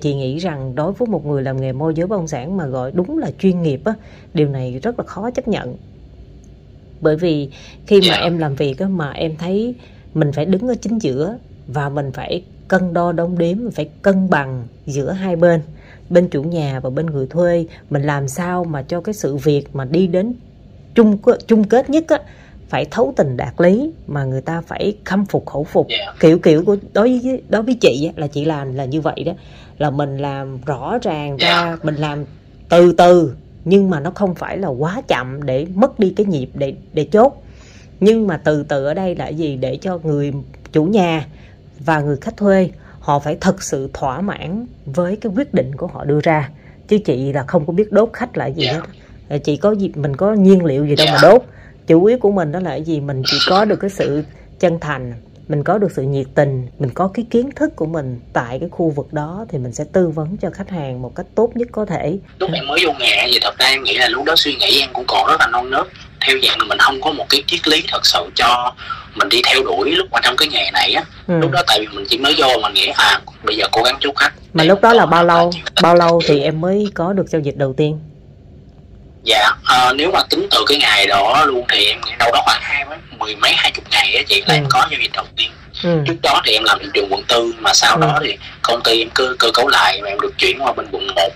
chị 0.00 0.14
nghĩ 0.14 0.38
rằng 0.38 0.74
đối 0.74 0.92
với 0.92 1.08
một 1.08 1.26
người 1.26 1.42
làm 1.42 1.60
nghề 1.60 1.72
môi 1.72 1.94
giới 1.94 2.06
bất 2.06 2.16
động 2.16 2.28
sản 2.28 2.56
mà 2.56 2.66
gọi 2.66 2.90
đúng 2.94 3.18
là 3.18 3.30
chuyên 3.38 3.62
nghiệp 3.62 3.80
á 3.84 3.92
điều 4.34 4.48
này 4.48 4.80
rất 4.82 4.98
là 4.98 5.04
khó 5.06 5.30
chấp 5.30 5.48
nhận 5.48 5.76
bởi 7.00 7.16
vì 7.16 7.48
khi 7.86 8.00
mà 8.08 8.14
em 8.14 8.38
làm 8.38 8.54
việc 8.54 8.78
á 8.78 8.88
mà 8.88 9.10
em 9.10 9.36
thấy 9.36 9.74
mình 10.14 10.32
phải 10.32 10.44
đứng 10.44 10.68
ở 10.68 10.74
chính 10.74 10.98
giữa 10.98 11.38
và 11.66 11.88
mình 11.88 12.12
phải 12.12 12.42
cân 12.68 12.94
đo 12.94 13.12
đong 13.12 13.38
đếm 13.38 13.56
mình 13.56 13.70
phải 13.70 13.88
cân 14.02 14.30
bằng 14.30 14.66
giữa 14.86 15.12
hai 15.12 15.36
bên 15.36 15.60
bên 16.08 16.28
chủ 16.28 16.42
nhà 16.42 16.80
và 16.80 16.90
bên 16.90 17.06
người 17.06 17.26
thuê 17.26 17.66
mình 17.90 18.02
làm 18.02 18.28
sao 18.28 18.64
mà 18.64 18.82
cho 18.82 19.00
cái 19.00 19.14
sự 19.14 19.36
việc 19.36 19.76
mà 19.76 19.84
đi 19.84 20.06
đến 20.06 20.34
chung 20.94 21.18
chung 21.46 21.64
kết 21.64 21.90
nhất 21.90 22.04
á 22.08 22.18
phải 22.68 22.84
thấu 22.84 23.12
tình 23.16 23.36
đạt 23.36 23.60
lý 23.60 23.90
mà 24.06 24.24
người 24.24 24.40
ta 24.40 24.60
phải 24.60 24.96
khâm 25.04 25.26
phục 25.26 25.46
khẩu 25.46 25.64
phục 25.64 25.88
yeah. 25.88 26.14
kiểu 26.20 26.38
kiểu 26.38 26.64
của 26.64 26.76
đối 26.92 27.20
với 27.24 27.42
đối 27.48 27.62
với 27.62 27.74
chị 27.80 28.06
á, 28.06 28.12
là 28.16 28.26
chị 28.26 28.44
làm 28.44 28.74
là 28.74 28.84
như 28.84 29.00
vậy 29.00 29.24
đó 29.26 29.32
là 29.78 29.90
mình 29.90 30.18
làm 30.18 30.58
rõ 30.66 30.98
ràng 31.02 31.36
ra 31.36 31.64
yeah. 31.64 31.84
mình 31.84 31.94
làm 31.94 32.24
từ 32.68 32.92
từ 32.92 33.34
nhưng 33.66 33.90
mà 33.90 34.00
nó 34.00 34.10
không 34.14 34.34
phải 34.34 34.58
là 34.58 34.68
quá 34.68 35.02
chậm 35.08 35.42
để 35.42 35.66
mất 35.74 35.98
đi 35.98 36.12
cái 36.16 36.26
nhịp 36.26 36.48
để 36.54 36.74
để 36.92 37.04
chốt. 37.04 37.42
Nhưng 38.00 38.26
mà 38.26 38.36
từ 38.36 38.62
từ 38.62 38.84
ở 38.84 38.94
đây 38.94 39.16
là 39.16 39.28
gì? 39.28 39.56
Để 39.56 39.76
cho 39.76 39.98
người 40.02 40.32
chủ 40.72 40.84
nhà 40.84 41.26
và 41.78 42.00
người 42.00 42.16
khách 42.16 42.36
thuê 42.36 42.70
họ 43.00 43.18
phải 43.18 43.36
thật 43.40 43.62
sự 43.62 43.90
thỏa 43.92 44.20
mãn 44.20 44.66
với 44.86 45.16
cái 45.16 45.32
quyết 45.36 45.54
định 45.54 45.76
của 45.76 45.86
họ 45.86 46.04
đưa 46.04 46.20
ra. 46.22 46.50
Chứ 46.88 46.98
chị 46.98 47.32
là 47.32 47.44
không 47.46 47.66
có 47.66 47.72
biết 47.72 47.92
đốt 47.92 48.10
khách 48.12 48.36
là 48.36 48.46
gì 48.46 48.64
yeah. 48.66 48.82
hết. 49.28 49.38
Chị 49.38 49.56
có 49.56 49.72
gì 49.72 49.92
mình 49.94 50.16
có 50.16 50.32
nhiên 50.32 50.64
liệu 50.64 50.86
gì 50.86 50.96
đâu 50.96 51.06
mà 51.12 51.18
đốt. 51.22 51.42
Chủ 51.86 52.04
yếu 52.04 52.18
của 52.18 52.32
mình 52.32 52.52
đó 52.52 52.60
là 52.60 52.74
gì? 52.74 53.00
Mình 53.00 53.22
chỉ 53.26 53.36
có 53.48 53.64
được 53.64 53.76
cái 53.76 53.90
sự 53.90 54.22
chân 54.60 54.78
thành 54.80 55.14
mình 55.48 55.64
có 55.64 55.78
được 55.78 55.88
sự 55.96 56.02
nhiệt 56.02 56.26
tình 56.34 56.66
mình 56.78 56.90
có 56.94 57.10
cái 57.14 57.26
kiến 57.30 57.50
thức 57.56 57.76
của 57.76 57.86
mình 57.86 58.20
tại 58.32 58.58
cái 58.60 58.68
khu 58.72 58.90
vực 58.90 59.12
đó 59.12 59.44
thì 59.48 59.58
mình 59.58 59.72
sẽ 59.72 59.84
tư 59.92 60.08
vấn 60.08 60.36
cho 60.36 60.50
khách 60.50 60.70
hàng 60.70 61.02
một 61.02 61.12
cách 61.16 61.26
tốt 61.34 61.50
nhất 61.54 61.68
có 61.72 61.84
thể. 61.84 62.18
Lúc 62.38 62.50
em 62.52 62.66
mới 62.66 62.80
vô 62.84 62.92
nghề 63.00 63.28
thì 63.32 63.38
thật 63.42 63.58
ra 63.58 63.66
em 63.66 63.82
nghĩ 63.82 63.98
là 63.98 64.08
lúc 64.08 64.24
đó 64.24 64.36
suy 64.36 64.54
nghĩ 64.54 64.80
em 64.80 64.90
cũng 64.92 65.04
còn 65.08 65.26
rất 65.26 65.36
là 65.40 65.46
non 65.46 65.70
nớt. 65.70 65.86
Theo 66.20 66.36
dạng 66.42 66.58
là 66.58 66.64
mình 66.64 66.78
không 66.78 67.00
có 67.00 67.12
một 67.12 67.26
cái 67.28 67.42
triết 67.46 67.68
lý 67.68 67.84
thật 67.88 68.06
sự 68.06 68.30
cho 68.34 68.74
mình 69.14 69.28
đi 69.28 69.42
theo 69.46 69.62
đuổi 69.64 69.90
lúc 69.90 70.08
mà 70.12 70.20
trong 70.22 70.36
cái 70.36 70.48
nghề 70.48 70.70
này 70.72 70.92
á. 70.92 71.04
Ừ. 71.26 71.38
lúc 71.38 71.50
đó 71.50 71.62
tại 71.66 71.80
vì 71.80 71.86
mình 71.96 72.04
chỉ 72.08 72.18
mới 72.18 72.34
vô 72.38 72.48
mà 72.62 72.68
nghĩ 72.70 72.86
à 72.86 73.20
bây 73.44 73.56
giờ 73.56 73.66
cố 73.72 73.82
gắng 73.82 73.96
chốt 74.00 74.12
khách. 74.16 74.32
Mà 74.54 74.64
lúc 74.64 74.80
đó 74.82 74.92
là 74.92 75.06
bao 75.06 75.24
lâu? 75.24 75.50
bao 75.82 75.94
lâu 75.94 76.20
thì 76.26 76.40
em 76.40 76.60
mới 76.60 76.86
có 76.94 77.12
được 77.12 77.28
giao 77.28 77.40
dịch 77.40 77.56
đầu 77.56 77.72
tiên 77.72 77.98
dạ 79.26 79.50
à, 79.64 79.92
nếu 79.92 80.10
mà 80.10 80.22
tính 80.30 80.46
từ 80.50 80.64
cái 80.66 80.78
ngày 80.78 81.06
đó 81.06 81.44
luôn 81.46 81.64
thì 81.68 81.86
em 81.86 82.00
đâu 82.18 82.30
đó 82.32 82.42
khoảng 82.44 82.60
hai 82.62 82.84
mấy 82.84 82.98
mười 83.18 83.36
mấy 83.36 83.52
hai 83.56 83.70
chục 83.70 83.84
ngày 83.90 84.16
á 84.16 84.22
chị 84.28 84.42
là 84.46 84.54
ừ. 84.54 84.58
em 84.58 84.66
có 84.68 84.86
giao 84.90 85.00
dịch 85.00 85.12
đầu 85.12 85.24
tiên 85.36 85.50
ừ. 85.82 86.02
trước 86.06 86.16
đó 86.22 86.40
thì 86.44 86.52
em 86.52 86.64
làm 86.64 86.78
thị 86.82 86.86
trường 86.94 87.08
quận 87.10 87.22
tư 87.28 87.54
mà 87.58 87.74
sau 87.74 87.96
ừ. 87.96 88.00
đó 88.00 88.18
thì 88.22 88.38
công 88.62 88.82
ty 88.82 89.02
em 89.02 89.08
cơ 89.14 89.34
cơ 89.38 89.50
cấu 89.54 89.68
lại 89.68 90.00
và 90.02 90.08
em 90.08 90.20
được 90.20 90.38
chuyển 90.38 90.58
qua 90.62 90.72
bên 90.72 90.86
quận 90.92 91.06
một 91.14 91.30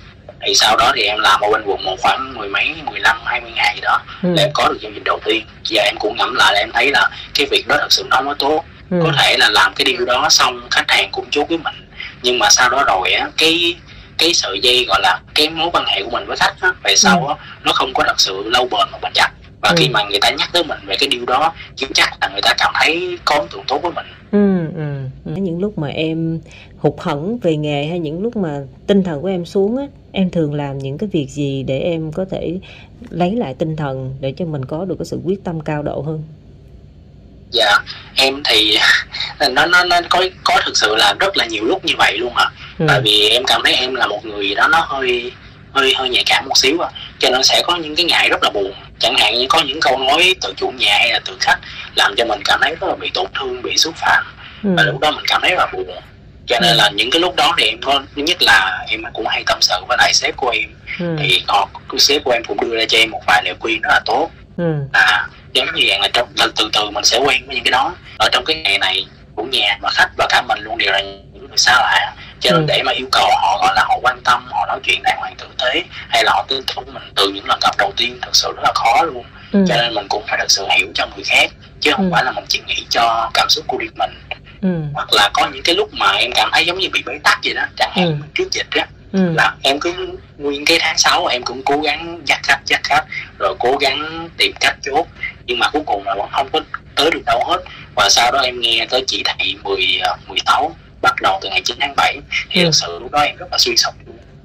thì 0.46 0.54
sau 0.54 0.76
đó 0.76 0.92
thì 0.96 1.02
em 1.02 1.18
làm 1.18 1.40
ở 1.40 1.50
bên 1.52 1.62
quận 1.66 1.84
một 1.84 1.96
khoảng 2.00 2.34
mười 2.34 2.48
mấy 2.48 2.74
mười 2.90 3.00
lăm 3.00 3.16
hai 3.24 3.40
mươi 3.40 3.52
ngày 3.54 3.78
đó 3.82 4.00
ừ. 4.22 4.28
là 4.36 4.42
em 4.42 4.50
có 4.54 4.68
được 4.68 4.78
giao 4.80 4.92
dịch 4.92 5.04
đầu 5.04 5.20
tiên 5.24 5.44
giờ 5.64 5.82
em 5.82 5.94
cũng 5.98 6.16
ngẫm 6.16 6.34
lại 6.34 6.54
là 6.54 6.60
em 6.60 6.70
thấy 6.72 6.90
là 6.90 7.10
cái 7.34 7.46
việc 7.50 7.66
đó 7.68 7.76
thật 7.78 7.92
sự 7.92 8.04
nó 8.10 8.20
mới 8.20 8.34
tốt 8.38 8.64
ừ. 8.90 9.00
có 9.04 9.12
thể 9.18 9.36
là 9.38 9.48
làm 9.50 9.74
cái 9.74 9.84
điều 9.84 10.04
đó 10.04 10.26
xong 10.30 10.68
khách 10.70 10.90
hàng 10.90 11.08
cũng 11.12 11.26
chốt 11.30 11.48
với 11.48 11.58
mình 11.58 11.74
nhưng 12.22 12.38
mà 12.38 12.50
sau 12.50 12.68
đó 12.68 12.84
rồi 12.86 13.12
á 13.12 13.26
cái 13.36 13.74
cái 14.20 14.34
sợi 14.34 14.60
dây 14.60 14.84
gọi 14.88 15.00
là 15.02 15.20
cái 15.34 15.50
mối 15.50 15.70
quan 15.72 15.84
hệ 15.86 16.02
của 16.02 16.10
mình 16.10 16.24
với 16.26 16.36
khách 16.36 16.54
á 16.60 16.72
về 16.84 16.96
sau 16.96 17.26
á 17.26 17.34
ừ. 17.34 17.60
nó 17.64 17.72
không 17.72 17.92
có 17.94 18.04
thật 18.06 18.20
sự 18.20 18.42
lâu 18.46 18.62
bền 18.70 18.88
và 18.92 18.98
bền 19.02 19.12
chặt 19.14 19.30
và 19.60 19.68
ừ. 19.68 19.74
khi 19.78 19.88
mà 19.88 20.04
người 20.04 20.18
ta 20.20 20.30
nhắc 20.30 20.50
tới 20.52 20.64
mình 20.64 20.78
về 20.86 20.96
cái 21.00 21.08
điều 21.08 21.26
đó 21.26 21.52
chắc 21.94 22.18
là 22.20 22.28
người 22.28 22.42
ta 22.42 22.54
cảm 22.58 22.72
thấy 22.80 23.18
có 23.24 23.36
ấn 23.36 23.48
tượng 23.48 23.64
tốt 23.68 23.80
với 23.82 23.92
mình 23.92 24.06
ừ, 24.32 24.66
ừ. 25.24 25.32
những 25.40 25.60
lúc 25.60 25.78
mà 25.78 25.88
em 25.88 26.40
hụt 26.78 26.94
hẫng 26.98 27.38
về 27.38 27.56
nghề 27.56 27.86
hay 27.86 27.98
những 27.98 28.22
lúc 28.22 28.36
mà 28.36 28.60
tinh 28.86 29.02
thần 29.02 29.22
của 29.22 29.28
em 29.28 29.44
xuống 29.44 29.76
á 29.76 29.86
em 30.12 30.30
thường 30.30 30.54
làm 30.54 30.78
những 30.78 30.98
cái 30.98 31.08
việc 31.12 31.26
gì 31.30 31.62
để 31.62 31.78
em 31.78 32.12
có 32.12 32.24
thể 32.30 32.58
lấy 33.10 33.36
lại 33.36 33.54
tinh 33.54 33.76
thần 33.76 34.16
để 34.20 34.32
cho 34.36 34.44
mình 34.44 34.64
có 34.64 34.84
được 34.84 34.96
cái 34.98 35.06
sự 35.06 35.20
quyết 35.24 35.44
tâm 35.44 35.60
cao 35.60 35.82
độ 35.82 36.00
hơn 36.00 36.22
dạ 37.50 37.78
em 38.16 38.42
thì 38.44 38.78
nó 39.50 39.66
nó 39.66 39.84
nó 39.84 40.00
có 40.08 40.24
có 40.44 40.60
thực 40.64 40.76
sự 40.76 40.96
là 40.96 41.14
rất 41.20 41.36
là 41.36 41.46
nhiều 41.46 41.64
lúc 41.64 41.84
như 41.84 41.94
vậy 41.98 42.18
luôn 42.18 42.36
à 42.36 42.50
ừ. 42.78 42.84
tại 42.88 43.00
vì 43.04 43.28
em 43.28 43.42
cảm 43.46 43.62
thấy 43.64 43.74
em 43.74 43.94
là 43.94 44.06
một 44.06 44.24
người 44.24 44.54
đó 44.54 44.68
nó 44.68 44.86
hơi 44.88 45.32
hơi 45.72 45.94
hơi 45.94 46.08
nhạy 46.08 46.24
cảm 46.26 46.44
một 46.48 46.58
xíu 46.58 46.84
à 46.84 46.90
cho 47.18 47.30
nên 47.30 47.42
sẽ 47.42 47.62
có 47.66 47.76
những 47.76 47.96
cái 47.96 48.04
ngày 48.04 48.28
rất 48.28 48.42
là 48.42 48.50
buồn 48.50 48.72
chẳng 48.98 49.14
hạn 49.18 49.38
như 49.38 49.46
có 49.48 49.62
những 49.66 49.80
câu 49.80 49.98
nói 49.98 50.34
từ 50.40 50.52
chủ 50.56 50.72
nhà 50.78 50.96
hay 50.98 51.12
là 51.12 51.20
từ 51.24 51.36
khách 51.40 51.58
làm 51.96 52.14
cho 52.16 52.24
mình 52.24 52.40
cảm 52.44 52.60
thấy 52.62 52.74
rất 52.80 52.88
là 52.88 52.94
bị 52.94 53.10
tổn 53.14 53.26
thương 53.38 53.62
bị 53.62 53.76
xúc 53.76 53.94
phạm 53.96 54.24
ừ. 54.64 54.70
và 54.76 54.82
lúc 54.82 55.00
đó 55.00 55.10
mình 55.10 55.24
cảm 55.28 55.40
thấy 55.42 55.50
rất 55.50 55.58
là 55.58 55.66
buồn 55.72 56.00
cho 56.46 56.60
nên 56.60 56.70
ừ. 56.70 56.76
là 56.76 56.90
những 56.90 57.10
cái 57.10 57.20
lúc 57.20 57.36
đó 57.36 57.54
thì 57.58 57.66
em 57.66 57.78
có 57.82 58.02
thứ 58.16 58.22
nhất 58.22 58.42
là 58.42 58.84
em 58.88 59.02
cũng 59.12 59.26
hay 59.26 59.42
tâm 59.46 59.58
sự 59.60 59.74
với 59.88 59.96
lại 60.00 60.14
sếp 60.14 60.36
của 60.36 60.48
em 60.48 60.68
ừ. 61.00 61.16
thì 61.18 61.42
họ 61.48 61.68
sếp 61.98 62.24
của 62.24 62.30
em 62.30 62.44
cũng 62.44 62.60
đưa 62.60 62.76
ra 62.76 62.84
cho 62.88 62.98
em 62.98 63.10
một 63.10 63.22
vài 63.26 63.42
lời 63.44 63.54
khuyên 63.60 63.80
rất 63.80 63.90
là 63.92 64.00
tốt 64.06 64.30
ừ. 64.56 64.74
à 64.92 65.26
giống 65.52 65.66
như 65.74 65.82
vậy 65.86 65.98
là 66.00 66.08
trong 66.12 66.28
là 66.36 66.46
từ 66.56 66.70
từ 66.72 66.90
mình 66.90 67.04
sẽ 67.04 67.18
quen 67.18 67.46
với 67.46 67.54
những 67.54 67.64
cái 67.64 67.70
đó 67.70 67.94
ở 68.18 68.28
trong 68.32 68.44
cái 68.44 68.56
ngày 68.56 68.78
này 68.78 69.06
của 69.34 69.44
nhà 69.44 69.78
và 69.82 69.90
khách 69.94 70.10
và 70.18 70.26
cả 70.30 70.42
mình 70.48 70.58
luôn 70.62 70.78
đều 70.78 70.92
là 70.92 71.00
những 71.00 71.46
người 71.48 71.56
xa 71.56 71.72
lạ 71.72 72.14
cho 72.40 72.50
nên 72.50 72.60
ừ. 72.60 72.64
để 72.68 72.82
mà 72.82 72.92
yêu 72.92 73.06
cầu 73.12 73.30
họ 73.42 73.58
gọi 73.62 73.74
là 73.76 73.84
họ 73.88 73.98
quan 74.02 74.20
tâm 74.24 74.46
họ 74.50 74.66
nói 74.66 74.80
chuyện 74.82 75.00
đàng 75.02 75.18
hoàng 75.18 75.34
tử 75.38 75.46
tế 75.58 75.82
hay 76.08 76.24
là 76.24 76.32
họ 76.32 76.44
tin 76.48 76.62
tưởng 76.62 76.94
mình 76.94 77.02
từ 77.16 77.28
những 77.28 77.46
lần 77.46 77.58
gặp 77.62 77.76
đầu 77.78 77.92
tiên 77.96 78.18
thật 78.22 78.30
sự 78.32 78.52
rất 78.56 78.62
là 78.62 78.72
khó 78.74 79.02
luôn 79.02 79.24
ừ. 79.52 79.64
cho 79.68 79.76
nên 79.76 79.94
mình 79.94 80.06
cũng 80.08 80.24
phải 80.28 80.38
thật 80.38 80.50
sự 80.50 80.66
hiểu 80.70 80.86
cho 80.94 81.06
người 81.06 81.24
khác 81.24 81.50
chứ 81.80 81.90
không 81.96 82.10
ừ. 82.10 82.10
phải 82.14 82.24
là 82.24 82.30
mình 82.30 82.44
chỉ 82.48 82.60
nghĩ 82.66 82.86
cho 82.90 83.30
cảm 83.34 83.48
xúc 83.48 83.64
của 83.68 83.78
riêng 83.78 83.94
mình 83.98 84.10
ừ. 84.62 84.68
hoặc 84.94 85.12
là 85.12 85.30
có 85.34 85.48
những 85.52 85.62
cái 85.62 85.74
lúc 85.74 85.88
mà 85.92 86.12
em 86.12 86.30
cảm 86.34 86.50
thấy 86.52 86.66
giống 86.66 86.78
như 86.78 86.88
bị 86.92 87.02
bế 87.06 87.18
tắc 87.24 87.42
gì 87.42 87.54
đó 87.54 87.62
chẳng 87.76 87.90
hạn 87.96 88.06
ừ. 88.06 88.14
trước 88.34 88.52
dịch 88.52 88.70
á 88.70 88.86
ừ. 89.12 89.32
là 89.34 89.54
em 89.62 89.80
cứ 89.80 89.92
nguyên 90.38 90.64
cái 90.64 90.78
tháng 90.80 90.98
6 90.98 91.26
em 91.26 91.42
cũng 91.42 91.62
cố 91.64 91.80
gắng 91.80 92.20
dắt 92.24 92.40
khách 92.42 92.60
dắt 92.66 92.80
khách 92.84 93.04
rồi 93.38 93.54
cố 93.58 93.76
gắng 93.80 94.28
tìm 94.36 94.52
cách 94.60 94.76
chốt 94.82 95.06
nhưng 95.50 95.58
mà 95.58 95.70
cuối 95.72 95.82
cùng 95.86 96.02
là 96.06 96.14
vẫn 96.14 96.28
không 96.32 96.48
có 96.52 96.60
tới 96.96 97.10
được 97.10 97.22
đâu 97.26 97.44
hết 97.46 97.58
và 97.96 98.08
sau 98.10 98.32
đó 98.32 98.40
em 98.40 98.60
nghe 98.60 98.86
tới 98.90 99.04
chỉ 99.06 99.22
thị 99.38 99.56
10 99.62 100.00
16 100.28 100.62
ờ, 100.62 100.68
bắt 101.02 101.14
đầu 101.22 101.38
từ 101.42 101.48
ngày 101.48 101.60
9 101.64 101.76
tháng 101.80 101.94
7 101.96 102.18
thì 102.50 102.60
ừ. 102.60 102.64
thật 102.64 102.70
sự 102.72 102.98
lúc 103.00 103.10
đó 103.12 103.20
em 103.20 103.36
rất 103.36 103.46
là 103.52 103.58
suy 103.58 103.76
sụp 103.76 103.94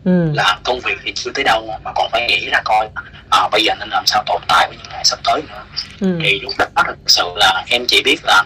ừ. 0.06 0.32
là 0.34 0.60
công 0.64 0.80
việc 0.80 0.98
thì 1.06 1.12
chưa 1.16 1.32
tới 1.34 1.44
đâu 1.44 1.80
mà 1.84 1.92
còn 1.96 2.10
phải 2.12 2.28
nghĩ 2.28 2.50
ra 2.50 2.62
coi 2.66 2.88
à, 3.32 3.50
bây 3.52 3.64
giờ 3.64 3.74
nên 3.80 3.90
làm 3.90 4.06
sao 4.06 4.24
tồn 4.26 4.42
tại 4.48 4.68
với 4.68 4.78
những 4.78 4.92
ngày 4.92 5.06
sắp 5.06 5.20
tới 5.24 5.42
nữa 5.50 5.64
ừ. 6.00 6.20
thì 6.24 6.40
lúc 6.40 6.54
đó 6.58 6.66
thật 6.76 6.96
sự 7.08 7.24
là 7.36 7.64
em 7.70 7.86
chỉ 7.88 8.02
biết 8.06 8.18
là 8.24 8.44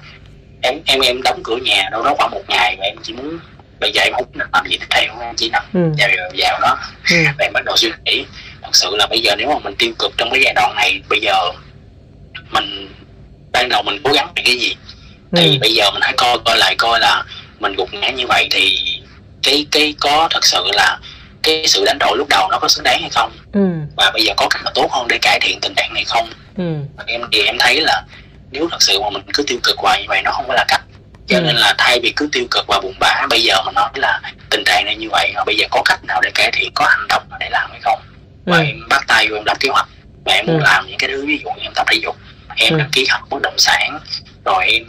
em 0.62 0.80
em 0.86 1.00
em 1.00 1.22
đóng 1.22 1.42
cửa 1.44 1.58
nhà 1.58 1.90
đâu 1.92 2.04
đó 2.04 2.14
khoảng 2.18 2.32
một 2.32 2.44
ngày 2.48 2.76
và 2.80 2.86
em 2.86 2.96
chỉ 3.04 3.14
muốn 3.14 3.40
bây 3.80 3.92
giờ 3.92 4.02
em 4.02 4.14
không 4.14 4.26
làm 4.54 4.66
gì 4.68 4.78
tiếp 4.78 4.88
theo 4.90 5.22
em 5.22 5.36
chỉ 5.36 5.50
nằm 5.50 5.64
ừ. 5.74 5.80
vào 5.98 6.10
vào 6.38 6.60
đó 6.62 6.78
ừ. 7.12 7.18
và 7.38 7.46
em 7.46 7.54
bắt 7.54 7.64
đầu 7.66 7.78
suy 7.78 7.92
nghĩ 8.06 8.26
thật 8.62 8.76
sự 8.76 8.96
là 8.96 9.08
bây 9.08 9.20
giờ 9.20 9.36
nếu 9.36 9.48
mà 9.48 9.60
mình 9.64 9.76
tiêu 9.76 9.92
cực 10.00 10.12
trong 10.18 10.30
cái 10.32 10.42
giai 10.44 10.54
đoạn 10.54 10.76
này 10.76 11.02
bây 11.10 11.20
giờ 11.22 11.34
mình 12.52 12.94
ban 13.52 13.70
đầu 13.70 13.84
mình 13.84 14.02
cố 14.04 14.12
gắng 14.14 14.34
về 14.36 14.42
cái 14.46 14.58
gì 14.58 14.76
thì 15.32 15.46
ừ. 15.46 15.58
bây 15.62 15.74
giờ 15.74 15.92
mình 15.92 16.02
hãy 16.02 16.14
coi 16.18 16.38
coi 16.46 16.58
lại 16.58 16.76
coi 16.76 17.00
là 17.00 17.24
mình 17.60 17.76
gục 17.76 17.94
ngã 17.94 18.10
như 18.10 18.28
vậy 18.28 18.48
thì 18.52 18.78
cái 19.44 19.66
cái 19.72 19.96
có 20.00 20.28
thật 20.32 20.46
sự 20.46 20.64
là 20.74 21.00
cái 21.44 21.68
sự 21.68 21.84
đánh 21.86 21.98
đổi 22.00 22.18
lúc 22.18 22.28
đầu 22.30 22.48
nó 22.52 22.60
có 22.60 22.68
xứng 22.68 22.84
đáng 22.84 23.02
hay 23.02 23.10
không 23.10 23.32
ừ. 23.52 23.60
và 23.98 24.12
bây 24.14 24.24
giờ 24.24 24.34
có 24.38 24.48
cách 24.50 24.64
nào 24.64 24.72
tốt 24.76 24.92
hơn 24.92 25.08
để 25.08 25.18
cải 25.22 25.40
thiện 25.40 25.60
tình 25.62 25.74
trạng 25.76 25.94
này 25.94 26.04
không 26.08 26.30
ừ. 26.58 26.64
em 27.08 27.22
thì 27.32 27.42
em 27.42 27.56
thấy 27.60 27.82
là 27.82 28.04
nếu 28.52 28.68
thật 28.72 28.82
sự 28.82 29.00
mà 29.02 29.10
mình 29.10 29.22
cứ 29.34 29.44
tiêu 29.44 29.60
cực 29.64 29.78
hoài 29.78 30.02
như 30.02 30.06
vậy 30.08 30.22
nó 30.24 30.32
không 30.32 30.46
có 30.48 30.54
là 30.54 30.66
cách 30.68 30.82
cho 31.28 31.38
ừ. 31.38 31.42
nên 31.42 31.56
là 31.56 31.76
thay 31.78 32.00
vì 32.04 32.14
cứ 32.16 32.30
tiêu 32.32 32.46
cực 32.52 32.66
và 32.68 32.80
buồn 32.84 32.94
bã 33.00 33.28
bây 33.30 33.44
giờ 33.44 33.64
mình 33.66 33.76
nói 33.76 33.90
là 33.96 34.22
tình 34.50 34.64
trạng 34.66 34.86
này 34.86 34.96
như 34.96 35.08
vậy 35.12 35.32
và 35.36 35.44
bây 35.44 35.58
giờ 35.58 35.68
có 35.72 35.82
cách 35.86 36.00
nào 36.08 36.22
để 36.22 36.32
cải 36.34 36.52
thiện 36.52 36.72
có 36.76 36.86
hành 36.86 37.08
động 37.10 37.24
để 37.40 37.50
làm 37.50 37.70
hay 37.72 37.80
không 37.84 38.00
và 38.46 38.58
ừ. 38.58 38.64
em 38.64 38.90
bắt 38.90 39.04
tay 39.08 39.28
vô 39.30 39.36
em 39.36 39.46
lập 39.46 39.58
kế 39.60 39.70
hoạch 39.70 39.88
và 40.26 40.34
em 40.34 40.46
muốn 40.46 40.60
ừ. 40.60 40.64
làm 40.64 40.88
những 40.88 40.98
cái 40.98 41.10
thứ 41.10 41.26
ví 41.26 41.40
dụ 41.44 41.50
như 41.50 41.64
em 41.64 41.74
tập 41.76 41.88
thể 41.92 41.98
dục 42.04 42.16
em 42.60 42.78
đăng 42.78 42.90
ký 42.92 43.06
học 43.10 43.22
bất 43.30 43.42
động 43.42 43.58
sản 43.58 44.00
rồi 44.46 44.66
em 44.68 44.86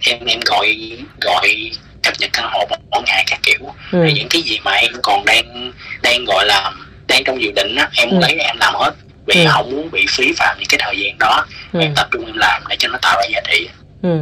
em 0.00 0.18
em 0.26 0.40
gọi 0.46 0.98
gọi 1.20 1.70
cập 2.02 2.14
nhật 2.18 2.30
căn 2.32 2.48
hộ 2.52 2.66
mỗi 2.90 3.02
ngày 3.06 3.24
các 3.26 3.40
kiểu 3.42 3.74
ừ. 3.92 4.04
những 4.14 4.28
cái 4.30 4.42
gì 4.42 4.58
mà 4.64 4.72
em 4.72 4.92
còn 5.02 5.24
đang 5.24 5.72
đang 6.02 6.24
gọi 6.24 6.46
là 6.46 6.72
đang 7.08 7.24
trong 7.24 7.42
dự 7.42 7.52
định 7.56 7.76
á 7.76 7.90
em 7.96 8.10
muốn 8.10 8.20
ừ. 8.20 8.22
lấy 8.22 8.38
em 8.38 8.56
làm 8.60 8.74
hết 8.74 8.92
vì 9.26 9.44
ừ. 9.44 9.50
không 9.50 9.70
muốn 9.70 9.90
bị 9.90 10.06
phí 10.10 10.32
phạm 10.36 10.56
những 10.58 10.68
cái 10.68 10.80
thời 10.82 10.98
gian 10.98 11.18
đó 11.18 11.46
ừ. 11.72 11.80
em 11.80 11.94
tập 11.94 12.08
trung 12.10 12.26
em 12.26 12.36
làm 12.36 12.62
để 12.68 12.76
cho 12.78 12.88
nó 12.88 12.98
tạo 13.02 13.16
ra 13.16 13.26
giá 13.32 13.40
trị 13.50 13.68
ừ. 14.02 14.18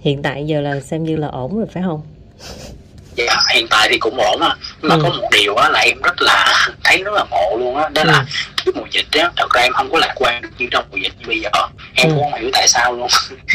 hiện 0.00 0.22
tại 0.22 0.44
giờ 0.46 0.60
là 0.60 0.80
xem 0.80 1.04
như 1.04 1.16
là 1.16 1.26
ổn 1.26 1.56
rồi 1.56 1.66
phải 1.72 1.82
không 1.86 2.02
dạ 3.16 3.36
hiện 3.54 3.66
tại 3.70 3.88
thì 3.90 3.98
cũng 3.98 4.18
ổn 4.18 4.40
á 4.40 4.56
nhưng 4.82 4.88
mà 4.88 4.94
ừ. 4.94 5.00
có 5.02 5.08
một 5.08 5.28
điều 5.32 5.54
á 5.54 5.68
là 5.68 5.80
em 5.80 6.02
rất 6.02 6.22
là 6.22 6.68
thấy 6.84 7.02
rất 7.02 7.14
là 7.14 7.24
ngộ 7.30 7.56
luôn 7.58 7.76
á 7.76 7.82
đó, 7.82 7.88
đó 7.94 8.02
ừ. 8.02 8.06
là 8.06 8.24
cái 8.56 8.72
mùa 8.74 8.86
dịch 8.90 9.06
á 9.12 9.30
thật 9.36 9.50
ra 9.54 9.62
em 9.62 9.72
không 9.72 9.90
có 9.92 9.98
lạc 9.98 10.12
quan 10.14 10.42
như 10.58 10.66
trong 10.70 10.84
mùa 10.90 10.96
dịch 10.96 11.12
như 11.18 11.26
bây 11.26 11.40
giờ 11.40 11.50
em 11.94 12.08
ừ. 12.08 12.14
cũng 12.14 12.30
không 12.30 12.40
hiểu 12.40 12.50
tại 12.52 12.68
sao 12.68 12.92
luôn 12.92 13.08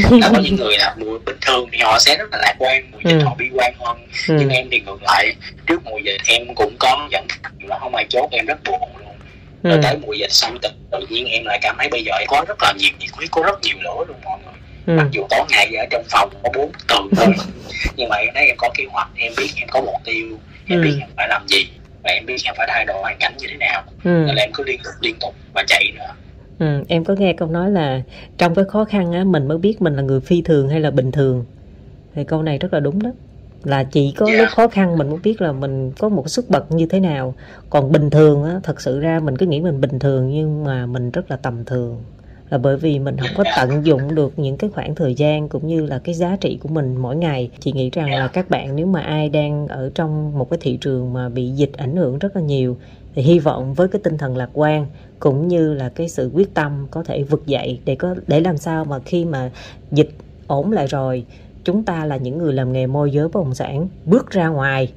là 0.21 0.29
có 0.33 0.39
những 0.39 0.55
người 0.55 0.77
là 0.77 0.95
mùa 0.97 1.17
bình 1.25 1.37
thường 1.41 1.69
thì 1.71 1.79
họ 1.79 1.99
sẽ 1.99 2.17
rất 2.17 2.31
là 2.31 2.37
lạc 2.37 2.55
quan 2.59 2.91
mùa 2.91 2.99
dịch 3.03 3.19
ừ. 3.19 3.25
họ 3.25 3.35
bi 3.37 3.45
quan 3.53 3.73
hơn 3.79 3.97
ừ. 4.27 4.35
nhưng 4.39 4.49
em 4.49 4.67
thì 4.71 4.79
ngược 4.79 5.03
lại 5.03 5.35
trước 5.67 5.85
mùa 5.85 5.97
dịch 5.97 6.21
em 6.25 6.55
cũng 6.55 6.75
có 6.79 7.07
dẫn 7.11 7.27
là 7.59 7.79
không 7.79 7.95
ai 7.95 8.05
chốt 8.09 8.27
em 8.31 8.45
rất 8.45 8.63
buồn 8.65 8.89
luôn 8.99 9.15
rồi 9.63 9.73
ừ. 9.73 9.79
tới 9.83 9.97
mùa 9.97 10.13
dịch 10.13 10.31
xong 10.31 10.57
tự, 10.61 10.69
tự 10.91 10.99
nhiên 11.09 11.25
em 11.25 11.45
lại 11.45 11.59
cảm 11.61 11.75
thấy 11.79 11.87
bây 11.91 12.03
giờ 12.03 12.11
em 12.19 12.27
có 12.27 12.45
rất 12.47 12.57
là 12.61 12.73
nhiều 12.77 12.91
nhiệt 12.99 13.09
huyết 13.13 13.31
có 13.31 13.41
rất 13.41 13.61
nhiều 13.61 13.75
lửa 13.83 14.03
luôn 14.07 14.17
mọi 14.25 14.39
người 14.45 14.46
ừ. 14.88 14.94
mặc 14.98 15.08
dù 15.12 15.22
tối 15.29 15.46
ngày 15.50 15.75
ở 15.75 15.86
trong 15.91 16.03
phòng 16.10 16.29
có 16.44 16.50
bốn 16.56 16.72
tường 16.88 17.10
thôi 17.15 17.34
nhưng 17.96 18.10
mà 18.10 18.15
em 18.15 18.29
thấy 18.36 18.46
em 18.48 18.56
có 18.60 18.70
kế 18.77 18.84
hoạch 18.91 19.10
em 19.15 19.34
biết 19.38 19.50
em 19.56 19.67
có 19.72 19.82
mục 19.82 19.96
tiêu 20.03 20.38
em 20.67 20.79
ừ. 20.79 20.84
biết 20.84 20.98
em 21.00 21.10
phải 21.15 21.27
làm 21.29 21.48
gì 21.48 21.67
và 22.03 22.10
em 22.12 22.25
biết 22.25 22.36
em 22.46 22.53
phải 22.58 22.67
thay 22.70 22.86
đổi 22.86 22.98
hoàn 23.01 23.17
cảnh 23.20 23.34
như 23.38 23.48
thế 23.50 23.58
nào 23.58 23.84
ừ. 24.03 24.24
nên 24.27 24.36
là 24.36 24.41
em 24.41 24.51
cứ 24.53 24.63
liên 24.63 24.79
tục 24.84 24.94
liên 25.01 25.15
tục 25.20 25.36
và 25.53 25.63
chạy 25.67 25.91
nữa 25.96 26.13
Ừ, 26.60 26.84
em 26.88 27.06
có 27.06 27.13
nghe 27.13 27.34
câu 27.34 27.48
nói 27.48 27.72
là 27.72 28.01
trong 28.38 28.56
cái 28.56 28.65
khó 28.65 28.86
khăn 28.86 29.12
á 29.12 29.24
mình 29.24 29.48
mới 29.48 29.58
biết 29.58 29.82
mình 29.82 29.96
là 29.96 30.01
người 30.01 30.20
phi 30.20 30.41
thường 30.41 30.70
hay 30.70 30.79
là 30.79 30.91
bình 30.91 31.12
thường 31.12 31.46
thì 32.15 32.24
câu 32.24 32.44
này 32.44 32.58
rất 32.58 32.74
là 32.74 32.79
đúng 32.79 33.03
đó 33.03 33.10
là 33.63 33.84
chỉ 33.84 34.13
có 34.17 34.25
yeah. 34.25 34.39
lúc 34.39 34.48
khó 34.50 34.67
khăn 34.67 34.98
mình 34.98 35.10
mới 35.10 35.20
biết 35.24 35.41
là 35.41 35.51
mình 35.51 35.91
có 36.00 36.10
một 36.10 36.29
sức 36.29 36.50
bật 36.50 36.72
như 36.72 36.86
thế 36.86 37.00
nào 37.00 37.36
còn 37.70 37.91
bình 37.91 38.10
thường 38.10 38.44
á 38.44 38.60
thật 38.63 38.82
sự 38.82 39.00
ra 39.00 39.20
mình 39.20 39.38
cứ 39.38 39.46
nghĩ 39.46 39.62
mình 39.62 39.82
bình 39.82 40.00
thường 40.00 40.29
nhưng 40.29 40.63
mà 40.63 40.86
mình 40.86 41.12
rất 41.12 41.32
là 41.32 41.38
tầm 41.38 41.65
thường 41.65 42.03
là 42.49 42.57
bởi 42.57 42.77
vì 42.77 42.99
mình 42.99 43.17
không 43.17 43.29
có 43.37 43.43
tận 43.57 43.85
dụng 43.85 44.15
được 44.15 44.39
những 44.39 44.57
cái 44.57 44.69
khoảng 44.69 44.95
thời 44.95 45.15
gian 45.15 45.49
cũng 45.49 45.67
như 45.67 45.85
là 45.85 45.99
cái 45.99 46.15
giá 46.15 46.35
trị 46.41 46.59
của 46.63 46.69
mình 46.69 46.95
mỗi 46.97 47.15
ngày. 47.15 47.49
Chị 47.59 47.71
nghĩ 47.71 47.89
rằng 47.89 48.13
là 48.13 48.27
các 48.27 48.49
bạn 48.49 48.75
nếu 48.75 48.85
mà 48.85 49.01
ai 49.01 49.29
đang 49.29 49.67
ở 49.67 49.91
trong 49.95 50.37
một 50.37 50.49
cái 50.49 50.57
thị 50.61 50.77
trường 50.81 51.13
mà 51.13 51.29
bị 51.29 51.49
dịch 51.49 51.73
ảnh 51.77 51.95
hưởng 51.95 52.19
rất 52.19 52.35
là 52.35 52.41
nhiều, 52.41 52.77
thì 53.15 53.21
hy 53.21 53.39
vọng 53.39 53.73
với 53.73 53.87
cái 53.87 54.01
tinh 54.03 54.17
thần 54.17 54.37
lạc 54.37 54.49
quan 54.53 54.85
cũng 55.19 55.47
như 55.47 55.73
là 55.73 55.89
cái 55.89 56.09
sự 56.09 56.31
quyết 56.33 56.53
tâm 56.53 56.87
có 56.91 57.03
thể 57.03 57.23
vực 57.23 57.47
dậy 57.47 57.79
để 57.85 57.95
có, 57.95 58.15
để 58.27 58.39
làm 58.39 58.57
sao 58.57 58.85
mà 58.85 58.99
khi 58.99 59.25
mà 59.25 59.51
dịch 59.91 60.09
ổn 60.47 60.71
lại 60.71 60.87
rồi, 60.87 61.25
chúng 61.63 61.83
ta 61.83 62.05
là 62.05 62.17
những 62.17 62.37
người 62.37 62.53
làm 62.53 62.73
nghề 62.73 62.87
môi 62.87 63.11
giới 63.11 63.27
bất 63.27 63.35
động 63.35 63.55
sản 63.55 63.87
bước 64.05 64.31
ra 64.31 64.47
ngoài 64.47 64.91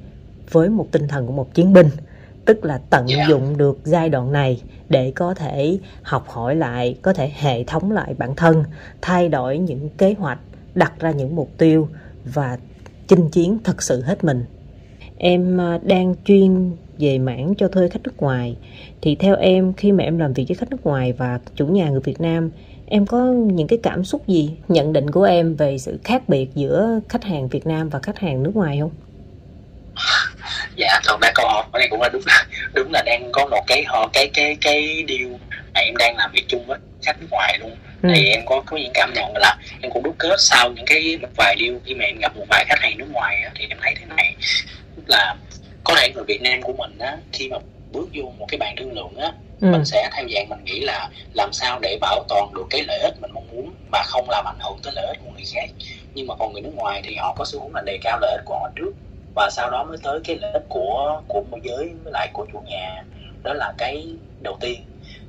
với 0.51 0.69
một 0.69 0.87
tinh 0.91 1.07
thần 1.07 1.27
của 1.27 1.33
một 1.33 1.53
chiến 1.53 1.73
binh 1.73 1.87
tức 2.45 2.65
là 2.65 2.81
tận 2.89 3.05
dụng 3.27 3.57
được 3.57 3.79
giai 3.83 4.09
đoạn 4.09 4.31
này 4.31 4.61
để 4.89 5.11
có 5.15 5.33
thể 5.33 5.77
học 6.01 6.29
hỏi 6.29 6.55
lại 6.55 6.95
có 7.01 7.13
thể 7.13 7.31
hệ 7.35 7.63
thống 7.63 7.91
lại 7.91 8.13
bản 8.17 8.35
thân 8.35 8.63
thay 9.01 9.29
đổi 9.29 9.57
những 9.57 9.89
kế 9.97 10.15
hoạch 10.19 10.39
đặt 10.75 10.93
ra 10.99 11.11
những 11.11 11.35
mục 11.35 11.49
tiêu 11.57 11.87
và 12.25 12.57
chinh 13.07 13.29
chiến 13.29 13.57
thật 13.63 13.81
sự 13.81 14.01
hết 14.01 14.23
mình. 14.23 14.45
Em 15.17 15.61
à, 15.61 15.79
đang 15.83 16.15
chuyên 16.25 16.71
về 16.99 17.17
mảng 17.17 17.53
cho 17.57 17.67
thuê 17.67 17.89
khách 17.89 18.03
nước 18.03 18.17
ngoài. 18.17 18.57
Thì 19.01 19.15
theo 19.15 19.35
em 19.35 19.73
khi 19.73 19.91
mà 19.91 20.03
em 20.03 20.17
làm 20.17 20.33
việc 20.33 20.45
với 20.47 20.55
khách 20.55 20.71
nước 20.71 20.85
ngoài 20.85 21.13
và 21.13 21.39
chủ 21.55 21.67
nhà 21.67 21.89
người 21.89 22.01
Việt 22.01 22.21
Nam 22.21 22.51
em 22.91 23.05
có 23.05 23.25
những 23.31 23.67
cái 23.67 23.79
cảm 23.83 24.03
xúc 24.03 24.27
gì 24.27 24.51
nhận 24.67 24.93
định 24.93 25.09
của 25.09 25.23
em 25.23 25.55
về 25.55 25.77
sự 25.77 25.99
khác 26.03 26.29
biệt 26.29 26.49
giữa 26.55 26.99
khách 27.09 27.23
hàng 27.23 27.47
Việt 27.47 27.67
Nam 27.67 27.89
và 27.89 27.99
khách 27.99 28.19
hàng 28.19 28.43
nước 28.43 28.55
ngoài 28.55 28.79
không? 28.79 28.91
Dạ 30.81 30.99
thật 31.03 31.17
ra 31.21 31.31
câu 31.35 31.47
hỏi 31.47 31.63
này 31.73 31.87
cũng 31.89 32.01
là 32.01 32.09
đúng 32.09 32.21
đúng 32.73 32.91
là 32.91 33.01
đang 33.05 33.29
có 33.31 33.45
một 33.45 33.63
cái 33.67 33.83
họ 33.87 34.09
cái 34.13 34.29
cái 34.33 34.57
cái 34.61 35.03
điều 35.07 35.29
mà 35.73 35.81
em 35.81 35.97
đang 35.97 36.17
làm 36.17 36.31
việc 36.31 36.45
chung 36.47 36.65
với 36.67 36.77
khách 37.03 37.21
nước 37.21 37.27
ngoài 37.31 37.57
luôn 37.59 37.75
ừ. 38.03 38.09
thì 38.15 38.29
em 38.29 38.41
có 38.45 38.63
có 38.65 38.77
những 38.77 38.91
cảm 38.93 39.13
nhận 39.13 39.37
là 39.37 39.57
em 39.81 39.91
cũng 39.91 40.03
đúc 40.03 40.15
kết 40.17 40.35
sau 40.39 40.71
những 40.71 40.85
cái 40.85 41.17
một 41.21 41.27
vài 41.37 41.55
điều 41.55 41.79
khi 41.85 41.93
mà 41.93 42.05
em 42.05 42.17
gặp 42.21 42.37
một 42.37 42.45
vài 42.49 42.65
khách 42.69 42.79
hàng 42.79 42.97
nước 42.97 43.07
ngoài 43.11 43.41
á, 43.43 43.51
thì 43.55 43.65
em 43.69 43.77
thấy 43.81 43.93
thế 43.99 44.05
này 44.15 44.35
tức 44.95 45.03
là 45.07 45.35
có 45.83 45.95
thể 45.95 46.11
người 46.15 46.23
Việt 46.27 46.41
Nam 46.41 46.61
của 46.61 46.73
mình 46.73 46.97
á 46.99 47.17
khi 47.33 47.49
mà 47.49 47.57
bước 47.91 48.07
vô 48.13 48.23
một 48.39 48.45
cái 48.49 48.57
bàn 48.57 48.75
thương 48.77 48.93
lượng 48.93 49.15
á 49.17 49.31
ừ. 49.61 49.67
mình 49.71 49.85
sẽ 49.85 50.09
theo 50.15 50.25
dạng 50.35 50.49
mình 50.49 50.63
nghĩ 50.63 50.79
là 50.79 51.09
làm 51.33 51.53
sao 51.53 51.79
để 51.81 51.97
bảo 52.01 52.25
toàn 52.29 52.53
được 52.53 52.65
cái 52.69 52.83
lợi 52.87 52.99
ích 52.99 53.13
mình 53.21 53.31
mong 53.33 53.47
muốn 53.51 53.73
mà 53.91 54.03
không 54.03 54.29
làm 54.29 54.45
ảnh 54.47 54.59
hưởng 54.59 54.79
tới 54.83 54.93
lợi 54.95 55.05
ích 55.07 55.17
của 55.25 55.31
người 55.31 55.45
khác 55.53 55.69
nhưng 56.13 56.27
mà 56.27 56.35
còn 56.39 56.53
người 56.53 56.61
nước 56.61 56.75
ngoài 56.75 57.01
thì 57.05 57.15
họ 57.15 57.35
có 57.37 57.45
xu 57.45 57.61
hướng 57.61 57.75
là 57.75 57.81
đề 57.85 57.99
cao 58.03 58.19
lợi 58.21 58.31
ích 58.31 58.45
của 58.45 58.59
họ 58.59 58.69
trước 58.75 58.91
và 59.35 59.49
sau 59.51 59.69
đó 59.71 59.83
mới 59.83 59.97
tới 60.03 60.19
cái 60.23 60.37
lợi 60.41 60.51
ích 60.51 60.65
của 60.69 61.21
của 61.27 61.43
môi 61.51 61.59
giới 61.63 61.93
với 62.03 62.13
lại 62.13 62.29
của 62.33 62.45
chủ 62.53 62.59
nhà. 62.65 63.03
Đó 63.43 63.53
là 63.53 63.73
cái 63.77 64.15
đầu 64.43 64.57
tiên. 64.59 64.81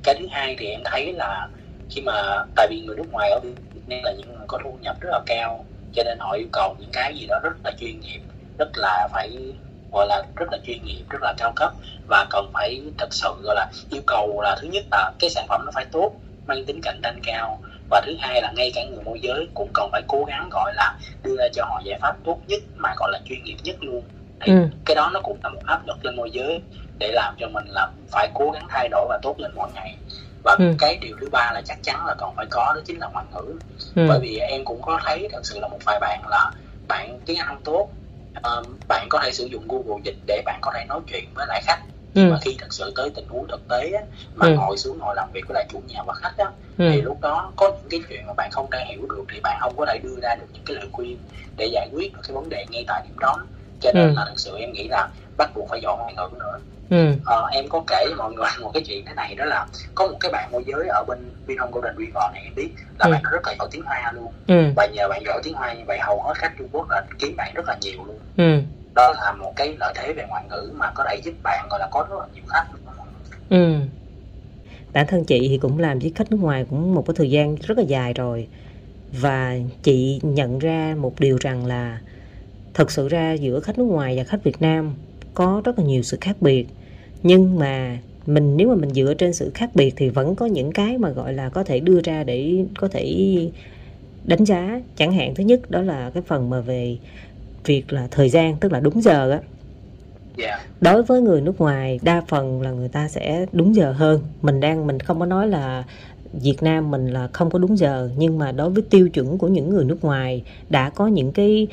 Cái 0.03 0.15
thứ 0.19 0.27
hai 0.31 0.55
thì 0.59 0.67
em 0.67 0.81
thấy 0.85 1.13
là 1.13 1.49
khi 1.89 2.01
mà, 2.01 2.45
tại 2.55 2.67
vì 2.69 2.81
người 2.81 2.95
nước 2.95 3.11
ngoài 3.11 3.29
ở 3.31 3.39
Việt 3.43 3.81
Nam 3.87 3.99
là 4.03 4.11
những 4.11 4.33
người 4.33 4.45
có 4.47 4.59
thu 4.63 4.77
nhập 4.81 4.95
rất 5.01 5.09
là 5.11 5.19
cao, 5.25 5.65
cho 5.93 6.03
nên 6.03 6.17
họ 6.19 6.31
yêu 6.31 6.47
cầu 6.51 6.75
những 6.79 6.89
cái 6.93 7.13
gì 7.15 7.25
đó 7.27 7.39
rất 7.43 7.53
là 7.63 7.71
chuyên 7.79 7.99
nghiệp, 7.99 8.19
rất 8.57 8.69
là 8.77 9.07
phải, 9.11 9.53
gọi 9.91 10.07
là 10.07 10.23
rất 10.35 10.45
là 10.51 10.57
chuyên 10.65 10.85
nghiệp, 10.85 11.03
rất 11.09 11.19
là 11.21 11.33
cao 11.37 11.53
cấp 11.55 11.73
và 12.07 12.27
cần 12.29 12.49
phải 12.53 12.81
thật 12.97 13.13
sự, 13.13 13.29
gọi 13.43 13.55
là 13.55 13.71
yêu 13.89 14.01
cầu 14.07 14.41
là 14.41 14.55
thứ 14.61 14.67
nhất 14.67 14.85
là 14.91 15.11
cái 15.19 15.29
sản 15.29 15.45
phẩm 15.49 15.61
nó 15.65 15.71
phải 15.75 15.85
tốt 15.91 16.11
mang 16.47 16.65
tính 16.65 16.81
cạnh 16.83 16.99
tranh 17.03 17.19
cao 17.23 17.59
và 17.89 18.01
thứ 18.05 18.15
hai 18.19 18.41
là 18.41 18.51
ngay 18.55 18.71
cả 18.75 18.83
người 18.83 19.03
môi 19.03 19.19
giới 19.21 19.47
cũng 19.53 19.69
cần 19.73 19.89
phải 19.91 20.01
cố 20.07 20.23
gắng 20.27 20.49
gọi 20.51 20.73
là 20.75 20.97
đưa 21.23 21.35
ra 21.37 21.47
cho 21.53 21.65
họ 21.65 21.81
giải 21.85 21.99
pháp 22.01 22.15
tốt 22.23 22.39
nhất 22.47 22.61
mà 22.75 22.93
gọi 22.97 23.11
là 23.11 23.19
chuyên 23.25 23.43
nghiệp 23.43 23.57
nhất 23.63 23.75
luôn 23.79 24.03
thì 24.41 24.53
ừ. 24.53 24.67
cái 24.85 24.95
đó 24.95 25.09
nó 25.13 25.21
cũng 25.21 25.37
là 25.43 25.49
một 25.49 25.61
áp 25.65 25.87
lực 25.87 26.05
lên 26.05 26.15
môi 26.15 26.31
giới 26.31 26.61
để 26.99 27.11
làm 27.11 27.35
cho 27.39 27.47
mình 27.47 27.65
là 27.67 27.87
phải 28.11 28.29
cố 28.33 28.51
gắng 28.51 28.67
thay 28.69 28.89
đổi 28.89 29.05
và 29.09 29.19
tốt 29.21 29.39
lên 29.39 29.51
mỗi 29.55 29.69
ngày 29.73 29.95
và 30.43 30.55
ừ. 30.59 30.65
cái 30.79 30.97
điều 31.01 31.15
thứ 31.21 31.29
ba 31.31 31.51
là 31.53 31.61
chắc 31.65 31.77
chắn 31.83 32.05
là 32.05 32.15
còn 32.17 32.35
phải 32.35 32.45
có 32.49 32.71
đó 32.75 32.81
chính 32.85 32.99
là 32.99 33.07
ngoại 33.13 33.25
ngữ 33.33 33.59
ừ. 33.95 34.05
bởi 34.09 34.19
vì 34.21 34.37
em 34.37 34.65
cũng 34.65 34.81
có 34.81 34.99
thấy 35.05 35.27
thật 35.31 35.41
sự 35.45 35.59
là 35.59 35.67
một 35.67 35.79
vài 35.85 35.99
bạn 35.99 36.21
là 36.29 36.51
bạn 36.87 37.19
tiếng 37.25 37.37
anh 37.37 37.47
không 37.47 37.61
tốt 37.63 37.89
um, 38.43 38.77
bạn 38.87 39.07
có 39.09 39.19
thể 39.23 39.31
sử 39.31 39.45
dụng 39.45 39.67
google 39.67 40.01
dịch 40.03 40.17
để 40.25 40.41
bạn 40.45 40.59
có 40.61 40.71
thể 40.75 40.85
nói 40.85 40.99
chuyện 41.07 41.25
với 41.35 41.45
lại 41.47 41.61
khách 41.65 41.79
nhưng 42.13 42.27
ừ. 42.27 42.31
mà 42.31 42.39
khi 42.41 42.55
thật 42.59 42.73
sự 42.73 42.93
tới 42.95 43.09
tình 43.15 43.27
huống 43.27 43.47
thực 43.47 43.67
tế 43.67 43.91
á, 43.91 44.01
mà 44.35 44.45
ừ. 44.47 44.53
ngồi 44.53 44.77
xuống 44.77 44.97
ngồi 44.97 45.15
làm 45.15 45.31
việc 45.33 45.47
với 45.47 45.55
lại 45.55 45.65
chủ 45.71 45.81
nhà 45.87 46.03
và 46.03 46.13
khách 46.13 46.37
á, 46.37 46.45
ừ. 46.77 46.89
thì 46.91 47.01
lúc 47.01 47.21
đó 47.21 47.51
có 47.55 47.69
những 47.69 47.89
cái 47.89 47.99
chuyện 48.09 48.27
mà 48.27 48.33
bạn 48.33 48.51
không 48.51 48.67
thể 48.71 48.85
hiểu 48.89 49.07
được 49.09 49.23
thì 49.33 49.39
bạn 49.43 49.57
không 49.61 49.73
có 49.77 49.85
thể 49.85 49.99
đưa 50.03 50.15
ra 50.21 50.35
được 50.35 50.45
những 50.53 50.63
cái 50.65 50.75
lời 50.75 50.87
khuyên 50.91 51.17
để 51.57 51.65
giải 51.65 51.89
quyết 51.93 52.13
được 52.13 52.21
cái 52.27 52.35
vấn 52.35 52.49
đề 52.49 52.65
ngay 52.69 52.83
tại 52.87 53.01
điểm 53.07 53.19
đó 53.19 53.37
cho 53.81 53.91
nên 53.93 54.07
ừ. 54.07 54.13
là 54.15 54.25
thật 54.25 54.33
sự 54.37 54.57
em 54.57 54.73
nghĩ 54.73 54.87
là 54.87 55.09
bắt 55.37 55.51
buộc 55.55 55.69
phải 55.69 55.79
dọn 55.81 55.99
ngoại 55.99 56.13
ngữ 56.15 56.29
nữa 56.39 56.59
ừ. 56.89 57.13
à, 57.25 57.37
em 57.51 57.65
có 57.69 57.83
kể 57.87 58.05
với 58.07 58.15
mọi 58.15 58.33
người 58.33 58.47
một 58.61 58.71
cái 58.73 58.83
chuyện 58.87 59.05
thế 59.05 59.13
này 59.13 59.35
đó 59.35 59.45
là 59.45 59.65
có 59.95 60.07
một 60.07 60.17
cái 60.19 60.31
bạn 60.31 60.51
môi 60.51 60.63
giới 60.67 60.87
ở 60.87 61.03
bên 61.07 61.17
Vinhome 61.47 61.71
Golden 61.71 61.95
River 61.97 62.23
này 62.33 62.41
em 62.43 62.55
biết 62.55 62.69
là 62.99 63.05
ừ. 63.05 63.11
bạn 63.11 63.23
rất 63.31 63.47
là 63.47 63.55
giỏi 63.59 63.67
tiếng 63.71 63.83
Hoa 63.85 64.11
luôn 64.15 64.31
ừ. 64.47 64.63
và 64.75 64.85
nhờ 64.85 65.07
bạn 65.07 65.23
giỏi 65.25 65.41
tiếng 65.43 65.53
Hoa 65.53 65.73
như 65.73 65.83
vậy 65.87 65.99
hầu 66.01 66.21
hết 66.21 66.33
khách 66.37 66.51
Trung 66.57 66.67
Quốc 66.71 66.89
là 66.89 67.03
kiếm 67.19 67.35
bạn 67.37 67.53
rất 67.55 67.67
là 67.67 67.77
nhiều 67.81 68.05
luôn 68.05 68.19
ừ 68.37 68.61
đó 68.95 69.13
là 69.15 69.31
một 69.39 69.53
cái 69.55 69.75
lợi 69.79 69.93
thế 69.97 70.13
về 70.13 70.25
ngoại 70.29 70.43
ngữ 70.49 70.71
mà 70.75 70.91
có 70.95 71.05
thể 71.09 71.21
giúp 71.23 71.33
bạn, 71.43 71.67
gọi 71.69 71.79
là, 71.79 71.87
có 71.91 72.07
rất 72.09 72.15
là 72.19 72.25
nhiều 72.33 72.43
khách. 72.47 72.65
Ừ. 73.49 73.73
Bản 74.93 75.07
thân 75.07 75.25
chị 75.25 75.47
thì 75.47 75.57
cũng 75.57 75.79
làm 75.79 75.99
với 75.99 76.11
khách 76.15 76.31
nước 76.31 76.37
ngoài 76.41 76.65
cũng 76.69 76.95
một 76.95 77.03
cái 77.07 77.13
thời 77.17 77.29
gian 77.29 77.55
rất 77.55 77.77
là 77.77 77.83
dài 77.83 78.13
rồi. 78.13 78.47
Và 79.11 79.57
chị 79.83 80.19
nhận 80.23 80.59
ra 80.59 80.95
một 80.99 81.19
điều 81.19 81.37
rằng 81.41 81.65
là 81.65 81.99
thật 82.73 82.91
sự 82.91 83.07
ra 83.07 83.33
giữa 83.33 83.59
khách 83.59 83.77
nước 83.77 83.83
ngoài 83.83 84.17
và 84.17 84.23
khách 84.23 84.43
Việt 84.43 84.61
Nam 84.61 84.95
có 85.33 85.61
rất 85.65 85.79
là 85.79 85.85
nhiều 85.85 86.03
sự 86.03 86.17
khác 86.21 86.35
biệt. 86.41 86.67
Nhưng 87.23 87.59
mà 87.59 87.97
mình, 88.25 88.57
nếu 88.57 88.69
mà 88.69 88.75
mình 88.75 88.93
dựa 88.93 89.13
trên 89.13 89.33
sự 89.33 89.51
khác 89.53 89.69
biệt 89.73 89.93
thì 89.97 90.09
vẫn 90.09 90.35
có 90.35 90.45
những 90.45 90.71
cái 90.71 90.97
mà, 90.97 91.09
gọi 91.09 91.33
là, 91.33 91.49
có 91.49 91.63
thể 91.63 91.79
đưa 91.79 92.01
ra 92.03 92.23
để 92.23 92.65
có 92.77 92.87
thể 92.87 93.05
đánh 94.23 94.43
giá. 94.45 94.81
Chẳng 94.95 95.13
hạn, 95.13 95.35
thứ 95.35 95.43
nhất 95.43 95.71
đó 95.71 95.81
là 95.81 96.11
cái 96.13 96.23
phần 96.27 96.49
mà 96.49 96.59
về 96.59 96.97
việc 97.65 97.93
là 97.93 98.07
thời 98.11 98.29
gian 98.29 98.57
tức 98.57 98.71
là 98.71 98.79
đúng 98.79 99.01
giờ 99.01 99.31
á 99.31 99.39
Yeah. 100.37 100.59
Dạ. 100.59 100.65
đối 100.81 101.03
với 101.03 101.21
người 101.21 101.41
nước 101.41 101.61
ngoài 101.61 101.99
đa 102.03 102.21
phần 102.27 102.61
là 102.61 102.71
người 102.71 102.89
ta 102.89 103.07
sẽ 103.07 103.45
đúng 103.51 103.75
giờ 103.75 103.91
hơn 103.91 104.21
mình 104.41 104.59
đang 104.59 104.87
mình 104.87 104.99
không 104.99 105.19
có 105.19 105.25
nói 105.25 105.47
là 105.47 105.83
Việt 106.33 106.63
Nam 106.63 106.91
mình 106.91 107.07
là 107.07 107.27
không 107.33 107.49
có 107.49 107.59
đúng 107.59 107.77
giờ 107.77 108.09
nhưng 108.17 108.37
mà 108.37 108.51
đối 108.51 108.69
với 108.69 108.83
tiêu 108.89 109.09
chuẩn 109.09 109.37
của 109.37 109.47
những 109.47 109.69
người 109.69 109.85
nước 109.85 110.03
ngoài 110.03 110.43
đã 110.69 110.89
có 110.89 111.07
những 111.07 111.31
cái 111.31 111.67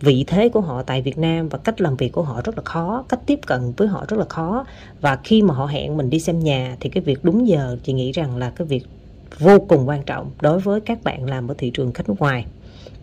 vị 0.00 0.24
thế 0.26 0.48
của 0.48 0.60
họ 0.60 0.82
tại 0.82 1.02
Việt 1.02 1.18
Nam 1.18 1.48
và 1.48 1.58
cách 1.58 1.80
làm 1.80 1.96
việc 1.96 2.12
của 2.12 2.22
họ 2.22 2.40
rất 2.44 2.56
là 2.56 2.62
khó 2.64 3.04
cách 3.08 3.20
tiếp 3.26 3.38
cận 3.46 3.72
với 3.76 3.88
họ 3.88 4.04
rất 4.08 4.16
là 4.16 4.24
khó 4.28 4.64
và 5.00 5.18
khi 5.24 5.42
mà 5.42 5.54
họ 5.54 5.66
hẹn 5.66 5.96
mình 5.96 6.10
đi 6.10 6.20
xem 6.20 6.40
nhà 6.40 6.76
thì 6.80 6.90
cái 6.90 7.02
việc 7.02 7.18
đúng 7.22 7.48
giờ 7.48 7.76
chị 7.82 7.92
nghĩ 7.92 8.12
rằng 8.12 8.36
là 8.36 8.50
cái 8.50 8.66
việc 8.66 8.86
vô 9.38 9.58
cùng 9.68 9.88
quan 9.88 10.02
trọng 10.02 10.30
đối 10.40 10.60
với 10.60 10.80
các 10.80 11.04
bạn 11.04 11.28
làm 11.28 11.48
ở 11.48 11.54
thị 11.58 11.70
trường 11.70 11.92
khách 11.92 12.08
nước 12.08 12.14
ngoài 12.18 12.46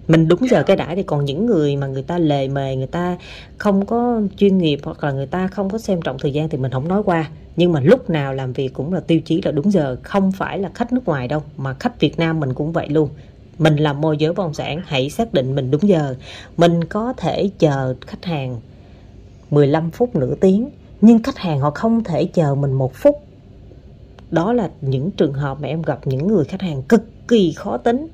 mình 0.07 0.27
đúng 0.27 0.47
giờ 0.49 0.63
cái 0.63 0.77
đãi 0.77 0.95
thì 0.95 1.03
còn 1.03 1.25
những 1.25 1.45
người 1.45 1.75
mà 1.75 1.87
người 1.87 2.03
ta 2.03 2.17
lề 2.17 2.47
mề, 2.47 2.75
người 2.75 2.87
ta 2.87 3.17
không 3.57 3.85
có 3.85 4.21
chuyên 4.37 4.57
nghiệp 4.57 4.79
hoặc 4.83 5.03
là 5.03 5.11
người 5.11 5.25
ta 5.25 5.47
không 5.47 5.69
có 5.69 5.77
xem 5.77 6.01
trọng 6.01 6.17
thời 6.19 6.33
gian 6.33 6.49
thì 6.49 6.57
mình 6.57 6.71
không 6.71 6.87
nói 6.87 7.03
qua. 7.05 7.29
Nhưng 7.55 7.71
mà 7.71 7.81
lúc 7.81 8.09
nào 8.09 8.33
làm 8.33 8.53
việc 8.53 8.73
cũng 8.73 8.93
là 8.93 8.99
tiêu 8.99 9.19
chí 9.25 9.41
là 9.41 9.51
đúng 9.51 9.71
giờ, 9.71 9.97
không 10.03 10.31
phải 10.31 10.59
là 10.59 10.69
khách 10.75 10.93
nước 10.93 11.05
ngoài 11.05 11.27
đâu, 11.27 11.43
mà 11.57 11.73
khách 11.73 11.99
Việt 11.99 12.19
Nam 12.19 12.39
mình 12.39 12.53
cũng 12.53 12.71
vậy 12.71 12.89
luôn. 12.89 13.09
Mình 13.57 13.75
làm 13.75 14.01
môi 14.01 14.17
giới 14.17 14.33
bất 14.33 14.43
động 14.43 14.53
sản, 14.53 14.81
hãy 14.85 15.09
xác 15.09 15.33
định 15.33 15.55
mình 15.55 15.71
đúng 15.71 15.87
giờ. 15.89 16.15
Mình 16.57 16.83
có 16.83 17.13
thể 17.17 17.49
chờ 17.59 17.95
khách 18.07 18.25
hàng 18.25 18.61
15 19.51 19.91
phút 19.91 20.15
nửa 20.15 20.35
tiếng, 20.35 20.69
nhưng 21.01 21.23
khách 21.23 21.37
hàng 21.37 21.59
họ 21.59 21.71
không 21.71 22.03
thể 22.03 22.25
chờ 22.25 22.55
mình 22.55 22.73
một 22.73 22.93
phút. 22.93 23.15
Đó 24.31 24.53
là 24.53 24.69
những 24.81 25.11
trường 25.11 25.33
hợp 25.33 25.61
mà 25.61 25.67
em 25.67 25.81
gặp 25.81 25.99
những 26.05 26.27
người 26.27 26.45
khách 26.45 26.61
hàng 26.61 26.81
cực 26.81 27.27
kỳ 27.27 27.53
khó 27.55 27.77
tính 27.77 28.07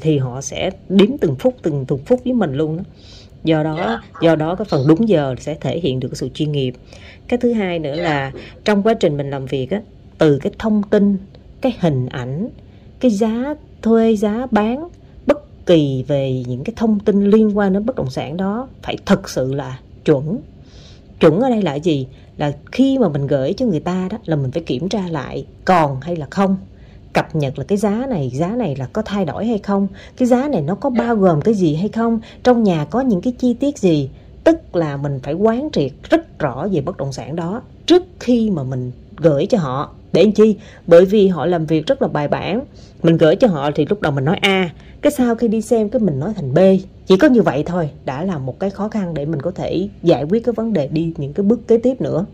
thì 0.00 0.18
họ 0.18 0.40
sẽ 0.40 0.70
đếm 0.88 1.18
từng 1.20 1.36
phút 1.36 1.54
từng 1.62 1.84
từng 1.88 1.98
phút 1.98 2.20
với 2.24 2.32
mình 2.32 2.54
luôn 2.54 2.76
đó. 2.76 2.82
Do 3.44 3.62
đó 3.62 3.76
dạ. 3.78 4.00
do 4.22 4.36
đó 4.36 4.54
cái 4.54 4.64
phần 4.64 4.86
đúng 4.88 5.08
giờ 5.08 5.34
sẽ 5.40 5.54
thể 5.54 5.80
hiện 5.80 6.00
được 6.00 6.16
sự 6.16 6.28
chuyên 6.34 6.52
nghiệp. 6.52 6.74
Cái 7.28 7.38
thứ 7.38 7.52
hai 7.52 7.78
nữa 7.78 7.94
là 7.94 8.32
trong 8.64 8.82
quá 8.82 8.94
trình 8.94 9.16
mình 9.16 9.30
làm 9.30 9.46
việc 9.46 9.70
á 9.70 9.82
từ 10.18 10.38
cái 10.38 10.52
thông 10.58 10.82
tin 10.90 11.16
cái 11.60 11.76
hình 11.80 12.06
ảnh 12.06 12.48
cái 13.00 13.10
giá 13.10 13.54
thuê 13.82 14.16
giá 14.16 14.46
bán 14.50 14.88
bất 15.26 15.66
kỳ 15.66 16.04
về 16.08 16.44
những 16.46 16.64
cái 16.64 16.74
thông 16.76 17.00
tin 17.00 17.24
liên 17.24 17.58
quan 17.58 17.72
đến 17.72 17.86
bất 17.86 17.96
động 17.96 18.10
sản 18.10 18.36
đó 18.36 18.68
phải 18.82 18.96
thực 19.06 19.28
sự 19.28 19.54
là 19.54 19.78
chuẩn. 20.04 20.38
Chuẩn 21.20 21.40
ở 21.40 21.50
đây 21.50 21.62
là 21.62 21.74
gì? 21.74 22.06
Là 22.36 22.52
khi 22.72 22.98
mà 22.98 23.08
mình 23.08 23.26
gửi 23.26 23.52
cho 23.52 23.66
người 23.66 23.80
ta 23.80 24.08
đó 24.10 24.18
là 24.24 24.36
mình 24.36 24.50
phải 24.50 24.62
kiểm 24.62 24.88
tra 24.88 25.08
lại 25.08 25.46
còn 25.64 26.00
hay 26.00 26.16
là 26.16 26.26
không 26.30 26.56
cập 27.12 27.36
nhật 27.36 27.58
là 27.58 27.64
cái 27.64 27.78
giá 27.78 28.06
này 28.08 28.30
giá 28.34 28.48
này 28.48 28.76
là 28.76 28.88
có 28.92 29.02
thay 29.02 29.24
đổi 29.24 29.46
hay 29.46 29.58
không? 29.58 29.88
Cái 30.16 30.28
giá 30.28 30.48
này 30.48 30.62
nó 30.62 30.74
có 30.74 30.90
bao 30.90 31.16
gồm 31.16 31.40
cái 31.40 31.54
gì 31.54 31.74
hay 31.74 31.88
không? 31.88 32.20
Trong 32.42 32.62
nhà 32.62 32.84
có 32.90 33.00
những 33.00 33.20
cái 33.20 33.32
chi 33.38 33.54
tiết 33.54 33.78
gì? 33.78 34.10
Tức 34.44 34.76
là 34.76 34.96
mình 34.96 35.20
phải 35.22 35.34
quán 35.34 35.68
triệt 35.72 35.92
rất 36.10 36.38
rõ 36.38 36.66
về 36.72 36.80
bất 36.80 36.96
động 36.96 37.12
sản 37.12 37.36
đó 37.36 37.62
trước 37.86 38.02
khi 38.20 38.50
mà 38.50 38.62
mình 38.62 38.92
gửi 39.16 39.46
cho 39.46 39.58
họ. 39.58 39.90
Để 40.12 40.22
làm 40.22 40.32
chi? 40.32 40.56
Bởi 40.86 41.04
vì 41.04 41.28
họ 41.28 41.46
làm 41.46 41.66
việc 41.66 41.86
rất 41.86 42.02
là 42.02 42.08
bài 42.08 42.28
bản. 42.28 42.60
Mình 43.02 43.16
gửi 43.16 43.36
cho 43.36 43.48
họ 43.48 43.70
thì 43.74 43.86
lúc 43.88 44.00
đầu 44.00 44.12
mình 44.12 44.24
nói 44.24 44.38
a 44.40 44.70
cái 45.02 45.12
sau 45.12 45.34
khi 45.34 45.48
đi 45.48 45.60
xem 45.60 45.88
cái 45.88 46.00
mình 46.00 46.18
nói 46.18 46.32
thành 46.36 46.54
b. 46.54 46.58
Chỉ 47.06 47.16
có 47.16 47.28
như 47.28 47.42
vậy 47.42 47.62
thôi 47.66 47.90
đã 48.04 48.24
là 48.24 48.38
một 48.38 48.60
cái 48.60 48.70
khó 48.70 48.88
khăn 48.88 49.14
để 49.14 49.26
mình 49.26 49.42
có 49.42 49.50
thể 49.50 49.88
giải 50.02 50.24
quyết 50.24 50.44
cái 50.44 50.52
vấn 50.52 50.72
đề 50.72 50.88
đi 50.88 51.14
những 51.16 51.32
cái 51.32 51.44
bước 51.44 51.68
kế 51.68 51.78
tiếp 51.78 52.00
nữa. 52.00 52.26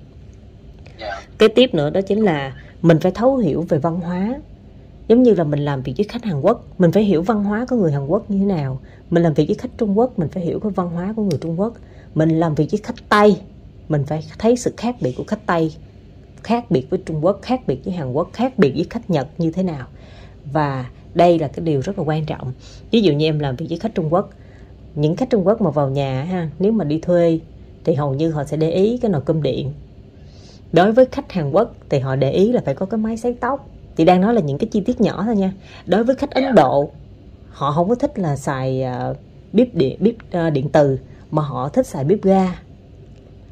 Dạ. 1.01 1.21
kế 1.39 1.49
tiếp 1.49 1.75
nữa 1.75 1.91
đó 1.91 2.01
chính 2.01 2.25
là 2.25 2.53
mình 2.83 2.99
phải 3.01 3.13
thấu 3.13 3.37
hiểu 3.37 3.67
về 3.69 3.79
văn 3.79 4.01
hóa 4.01 4.35
giống 5.09 5.23
như 5.23 5.35
là 5.35 5.45
mình 5.45 5.61
làm 5.61 5.83
việc 5.83 5.95
với 5.97 6.07
khách 6.09 6.25
Hàn 6.25 6.41
Quốc, 6.41 6.65
mình 6.79 6.93
phải 6.93 7.05
hiểu 7.05 7.23
văn 7.23 7.45
hóa 7.45 7.67
của 7.71 7.77
người 7.77 7.93
Hàn 7.93 8.07
Quốc 8.07 8.31
như 8.31 8.39
thế 8.39 8.45
nào. 8.45 8.81
Mình 9.11 9.23
làm 9.23 9.35
việc 9.35 9.47
với 9.47 9.55
khách 9.55 9.79
Trung 9.79 9.99
Quốc, 9.99 10.19
mình 10.19 10.29
phải 10.29 10.43
hiểu 10.43 10.61
cái 10.61 10.73
văn 10.73 10.91
hóa 10.91 11.13
của 11.17 11.23
người 11.23 11.39
Trung 11.41 11.61
Quốc. 11.61 11.75
Mình 12.15 12.41
làm 12.41 12.55
việc 12.55 12.71
với 12.71 12.81
khách 12.83 13.09
Tây, 13.09 13.37
mình 13.89 14.05
phải 14.07 14.25
thấy 14.39 14.57
sự 14.57 14.75
khác 14.77 14.97
biệt 15.01 15.13
của 15.17 15.25
khách 15.27 15.47
Tây, 15.47 15.73
khác 16.43 16.71
biệt 16.71 16.91
với 16.91 17.01
Trung 17.07 17.25
Quốc, 17.25 17.39
khác 17.43 17.61
biệt 17.67 17.85
với 17.85 17.95
Hàn 17.95 18.13
Quốc, 18.13 18.29
khác 18.33 18.59
biệt 18.59 18.73
với 18.75 18.87
khách 18.91 19.11
Nhật 19.11 19.29
như 19.39 19.51
thế 19.51 19.63
nào. 19.63 19.87
Và 20.53 20.91
đây 21.15 21.39
là 21.39 21.49
cái 21.49 21.65
điều 21.65 21.81
rất 21.81 21.99
là 21.99 22.05
quan 22.05 22.27
trọng. 22.27 22.53
Ví 22.91 23.01
dụ 23.01 23.13
như 23.13 23.27
em 23.27 23.39
làm 23.39 23.57
việc 23.57 23.67
với 23.69 23.79
khách 23.79 23.95
Trung 23.95 24.13
Quốc, 24.13 24.31
những 24.95 25.17
khách 25.17 25.31
Trung 25.31 25.47
Quốc 25.47 25.61
mà 25.61 25.71
vào 25.71 25.91
nhà 25.91 26.23
ha, 26.23 26.51
nếu 26.59 26.73
mà 26.73 26.85
đi 26.85 26.99
thuê 26.99 27.41
thì 27.85 27.95
hầu 27.95 28.15
như 28.15 28.31
họ 28.31 28.45
sẽ 28.45 28.57
để 28.57 28.71
ý 28.71 28.99
cái 28.99 29.11
nồi 29.11 29.23
cơm 29.25 29.43
điện. 29.43 29.73
Đối 30.73 30.93
với 30.93 31.07
khách 31.13 31.33
Hàn 31.33 31.51
Quốc 31.51 31.75
thì 31.89 31.99
họ 31.99 32.17
để 32.17 32.33
ý 32.33 32.53
là 32.53 32.63
phải 32.65 32.75
có 32.75 32.87
cái 32.87 32.99
máy 32.99 33.17
sấy 33.17 33.35
tóc 33.41 33.69
thì 33.97 34.05
đang 34.05 34.21
nói 34.21 34.35
là 34.35 34.41
những 34.41 34.59
cái 34.59 34.69
chi 34.69 34.81
tiết 34.81 35.01
nhỏ 35.01 35.23
thôi 35.27 35.37
nha. 35.37 35.53
Đối 35.87 36.05
với 36.05 36.17
khách 36.17 36.31
Ấn 36.31 36.55
Độ 36.55 36.91
họ 37.51 37.73
không 37.73 37.89
có 37.89 37.95
thích 37.95 38.19
là 38.19 38.37
xài 38.37 38.85
uh, 39.11 39.17
bếp 39.53 39.75
điện 39.75 39.97
bếp 40.01 40.15
uh, 40.47 40.53
điện 40.53 40.69
từ 40.73 40.99
mà 41.31 41.43
họ 41.43 41.69
thích 41.69 41.87
xài 41.87 42.05
bếp 42.05 42.23
ga. 42.23 42.61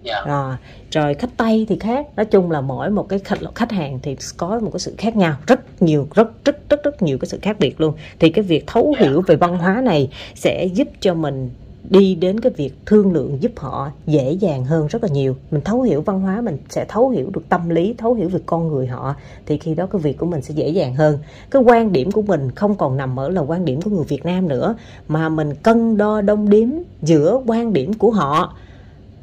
Yeah. 0.04 0.26
À, 0.26 0.58
rồi 0.90 1.14
khách 1.14 1.30
Tây 1.36 1.66
thì 1.68 1.78
khác. 1.78 2.06
Nói 2.16 2.26
chung 2.26 2.50
là 2.50 2.60
mỗi 2.60 2.90
một 2.90 3.08
cái 3.08 3.18
khách 3.18 3.38
khách 3.54 3.72
hàng 3.72 3.98
thì 4.02 4.16
có 4.36 4.60
một 4.60 4.70
cái 4.72 4.80
sự 4.80 4.94
khác 4.98 5.16
nhau. 5.16 5.36
Rất 5.46 5.82
nhiều 5.82 6.08
rất 6.14 6.44
rất 6.44 6.70
rất 6.70 6.84
rất 6.84 7.02
nhiều 7.02 7.18
cái 7.18 7.28
sự 7.28 7.38
khác 7.42 7.56
biệt 7.58 7.80
luôn. 7.80 7.94
Thì 8.18 8.30
cái 8.30 8.42
việc 8.42 8.66
thấu 8.66 8.94
hiểu 8.98 9.22
về 9.26 9.36
văn 9.36 9.58
hóa 9.58 9.80
này 9.84 10.10
sẽ 10.34 10.64
giúp 10.64 10.88
cho 11.00 11.14
mình 11.14 11.50
đi 11.90 12.14
đến 12.14 12.40
cái 12.40 12.52
việc 12.56 12.74
thương 12.86 13.12
lượng 13.12 13.38
giúp 13.40 13.52
họ 13.56 13.90
dễ 14.06 14.32
dàng 14.32 14.64
hơn 14.64 14.86
rất 14.86 15.02
là 15.02 15.08
nhiều. 15.08 15.36
Mình 15.50 15.60
thấu 15.64 15.82
hiểu 15.82 16.00
văn 16.00 16.20
hóa, 16.20 16.40
mình 16.40 16.58
sẽ 16.68 16.84
thấu 16.88 17.08
hiểu 17.08 17.30
được 17.30 17.48
tâm 17.48 17.68
lý, 17.68 17.94
thấu 17.98 18.14
hiểu 18.14 18.28
về 18.28 18.40
con 18.46 18.68
người 18.68 18.86
họ, 18.86 19.14
thì 19.46 19.58
khi 19.58 19.74
đó 19.74 19.86
cái 19.86 20.00
việc 20.00 20.18
của 20.18 20.26
mình 20.26 20.42
sẽ 20.42 20.54
dễ 20.54 20.68
dàng 20.68 20.94
hơn. 20.94 21.18
Cái 21.50 21.62
quan 21.62 21.92
điểm 21.92 22.10
của 22.10 22.22
mình 22.22 22.50
không 22.50 22.74
còn 22.74 22.96
nằm 22.96 23.20
ở 23.20 23.28
là 23.28 23.40
quan 23.40 23.64
điểm 23.64 23.82
của 23.82 23.90
người 23.90 24.04
Việt 24.04 24.24
Nam 24.24 24.48
nữa, 24.48 24.74
mà 25.08 25.28
mình 25.28 25.54
cân 25.54 25.96
đo 25.96 26.20
đong 26.20 26.50
đếm 26.50 26.68
giữa 27.02 27.42
quan 27.46 27.72
điểm 27.72 27.94
của 27.94 28.10
họ. 28.10 28.56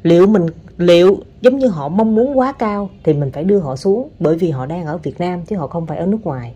Liệu 0.02 0.26
mình, 0.26 0.46
liệu 0.78 1.16
giống 1.40 1.58
như 1.58 1.68
họ 1.68 1.88
mong 1.88 2.14
muốn 2.14 2.38
quá 2.38 2.52
cao 2.52 2.90
thì 3.04 3.12
mình 3.12 3.30
phải 3.32 3.44
đưa 3.44 3.58
họ 3.58 3.76
xuống, 3.76 4.08
bởi 4.18 4.36
vì 4.36 4.50
họ 4.50 4.66
đang 4.66 4.86
ở 4.86 4.96
Việt 4.96 5.20
Nam 5.20 5.42
chứ 5.42 5.56
họ 5.56 5.66
không 5.66 5.86
phải 5.86 5.98
ở 5.98 6.06
nước 6.06 6.18
ngoài. 6.24 6.54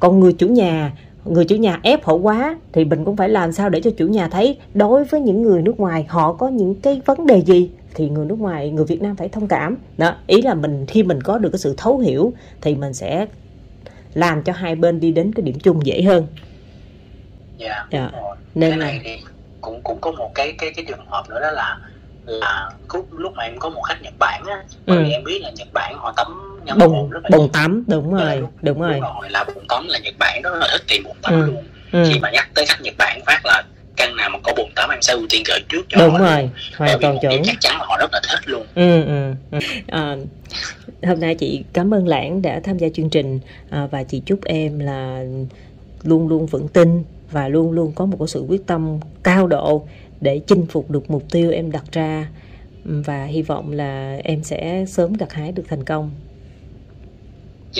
Còn 0.00 0.20
người 0.20 0.32
chủ 0.32 0.48
nhà 0.48 0.92
người 1.28 1.44
chủ 1.44 1.56
nhà 1.56 1.80
ép 1.82 2.04
họ 2.04 2.12
quá 2.14 2.56
thì 2.72 2.84
mình 2.84 3.04
cũng 3.04 3.16
phải 3.16 3.28
làm 3.28 3.52
sao 3.52 3.68
để 3.68 3.80
cho 3.80 3.90
chủ 3.96 4.06
nhà 4.06 4.28
thấy 4.28 4.58
đối 4.74 5.04
với 5.04 5.20
những 5.20 5.42
người 5.42 5.62
nước 5.62 5.80
ngoài 5.80 6.06
họ 6.08 6.32
có 6.32 6.48
những 6.48 6.74
cái 6.74 7.00
vấn 7.04 7.26
đề 7.26 7.42
gì 7.42 7.70
thì 7.94 8.08
người 8.08 8.26
nước 8.26 8.38
ngoài 8.38 8.70
người 8.70 8.84
Việt 8.84 9.02
Nam 9.02 9.16
phải 9.16 9.28
thông 9.28 9.48
cảm 9.48 9.76
đó 9.98 10.14
ý 10.26 10.42
là 10.42 10.54
mình 10.54 10.86
khi 10.88 11.02
mình 11.02 11.20
có 11.22 11.38
được 11.38 11.50
cái 11.52 11.58
sự 11.58 11.74
thấu 11.76 11.98
hiểu 11.98 12.32
thì 12.60 12.74
mình 12.74 12.92
sẽ 12.92 13.26
làm 14.14 14.42
cho 14.42 14.52
hai 14.52 14.74
bên 14.74 15.00
đi 15.00 15.12
đến 15.12 15.32
cái 15.32 15.42
điểm 15.42 15.58
chung 15.58 15.86
dễ 15.86 16.02
hơn 16.02 16.26
dạ 17.58 17.74
yeah, 17.90 17.90
yeah. 17.90 18.12
nên 18.54 18.70
cái 18.70 18.78
này 18.78 19.00
thì 19.04 19.16
cũng 19.60 19.80
cũng 19.82 19.98
có 20.00 20.12
một 20.12 20.30
cái 20.34 20.54
cái 20.58 20.72
cái 20.76 20.84
trường 20.88 21.06
hợp 21.06 21.30
nữa 21.30 21.40
đó 21.40 21.50
là 21.50 21.78
là 22.26 22.70
lúc 22.94 23.06
lúc 23.12 23.32
mà 23.36 23.44
em 23.44 23.58
có 23.58 23.68
một 23.68 23.82
khách 23.82 24.02
Nhật 24.02 24.14
Bản 24.18 24.42
á 24.46 24.64
ừ. 24.86 25.04
em 25.10 25.24
biết 25.24 25.42
là 25.42 25.50
Nhật 25.56 25.68
Bản 25.72 25.94
họ 25.98 26.12
tắm 26.16 26.55
ngâm 26.66 26.78
bồn 26.78 27.10
bồn 27.30 27.48
tắm 27.52 27.84
đúng 27.86 28.14
rồi 28.14 28.36
đúng, 28.40 28.50
đúng 28.62 28.80
rồi 28.80 28.92
đúng 28.92 29.20
rồi 29.20 29.30
là 29.30 29.44
bồn 29.44 29.66
tắm 29.68 29.86
là 29.88 29.98
Nhật 29.98 30.14
Bản 30.18 30.42
rất 30.42 30.50
là 30.60 30.68
thích 30.72 30.82
tìm 30.88 31.04
bồn 31.04 31.16
tắm 31.22 31.32
ừ. 31.34 31.46
luôn 31.46 31.64
ừ. 31.92 32.04
khi 32.12 32.20
mà 32.20 32.30
nhắc 32.30 32.48
tới 32.54 32.66
khách 32.66 32.80
Nhật 32.80 32.94
Bản 32.98 33.20
phát 33.26 33.40
là 33.44 33.62
căn 33.96 34.16
nào 34.16 34.30
mà 34.30 34.38
có 34.42 34.52
bồn 34.56 34.66
tắm 34.74 34.90
em 34.90 35.02
sẽ 35.02 35.12
ưu 35.12 35.26
tiên 35.30 35.42
gửi 35.48 35.60
trước 35.68 35.86
cho 35.88 35.98
đúng 36.00 36.12
họ 36.12 36.18
rồi 36.18 36.50
hoàn 36.76 37.00
toàn 37.00 37.18
chuẩn 37.22 37.42
chắc 37.44 37.56
chắn 37.60 37.78
là 37.78 37.84
họ 37.86 37.96
rất 38.00 38.10
là 38.12 38.20
thích 38.30 38.40
luôn 38.48 38.66
ừ, 38.74 39.02
ừ, 39.04 39.32
ừ. 39.50 39.58
À, 39.86 40.16
hôm 41.02 41.20
nay 41.20 41.34
chị 41.34 41.64
cảm 41.72 41.94
ơn 41.94 42.08
lãng 42.08 42.42
đã 42.42 42.60
tham 42.64 42.78
gia 42.78 42.88
chương 42.94 43.10
trình 43.10 43.40
à, 43.70 43.86
và 43.90 44.02
chị 44.02 44.22
chúc 44.26 44.44
em 44.44 44.78
là 44.78 45.24
luôn 46.02 46.28
luôn 46.28 46.46
vững 46.46 46.68
tin 46.68 47.02
và 47.30 47.48
luôn 47.48 47.72
luôn 47.72 47.92
có 47.92 48.06
một 48.06 48.16
cái 48.18 48.28
sự 48.28 48.44
quyết 48.48 48.66
tâm 48.66 49.00
cao 49.22 49.46
độ 49.46 49.86
để 50.20 50.40
chinh 50.46 50.66
phục 50.66 50.90
được 50.90 51.10
mục 51.10 51.22
tiêu 51.30 51.50
em 51.50 51.72
đặt 51.72 51.84
ra 51.92 52.28
và 52.84 53.24
hy 53.24 53.42
vọng 53.42 53.72
là 53.72 54.18
em 54.24 54.42
sẽ 54.42 54.84
sớm 54.88 55.12
gặt 55.12 55.32
hái 55.32 55.52
được 55.52 55.64
thành 55.68 55.84
công. 55.84 56.10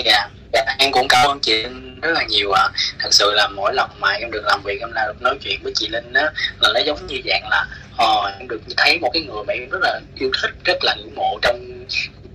Dạ, 0.05 0.13
yeah. 0.13 0.29
Dạ, 0.53 0.75
em 0.79 0.91
cũng 0.91 1.07
cảm 1.07 1.27
ơn 1.27 1.39
chị 1.39 1.63
rất 2.01 2.11
là 2.11 2.23
nhiều 2.23 2.51
ạ. 2.51 2.63
À. 2.63 2.69
Thật 2.99 3.09
sự 3.13 3.31
là 3.33 3.47
mỗi 3.47 3.73
lần 3.73 3.89
mà 3.99 4.11
em 4.11 4.31
được 4.31 4.43
làm 4.45 4.61
việc 4.63 4.79
em 4.79 4.91
là 4.91 5.05
được 5.07 5.21
nói 5.21 5.37
chuyện 5.41 5.59
với 5.63 5.73
chị 5.75 5.87
Linh 5.87 6.13
á 6.13 6.31
là 6.59 6.69
nó 6.73 6.79
giống 6.85 7.07
như 7.07 7.21
dạng 7.25 7.47
là 7.49 7.65
ờ, 7.97 8.35
em 8.39 8.47
được 8.47 8.61
thấy 8.77 8.99
một 8.99 9.09
cái 9.13 9.21
người 9.21 9.43
mà 9.47 9.53
em 9.53 9.69
rất 9.69 9.79
là 9.81 9.99
yêu 10.15 10.31
thích, 10.41 10.51
rất 10.63 10.77
là 10.83 10.95
ngưỡng 10.95 11.15
mộ 11.15 11.39
trong 11.41 11.85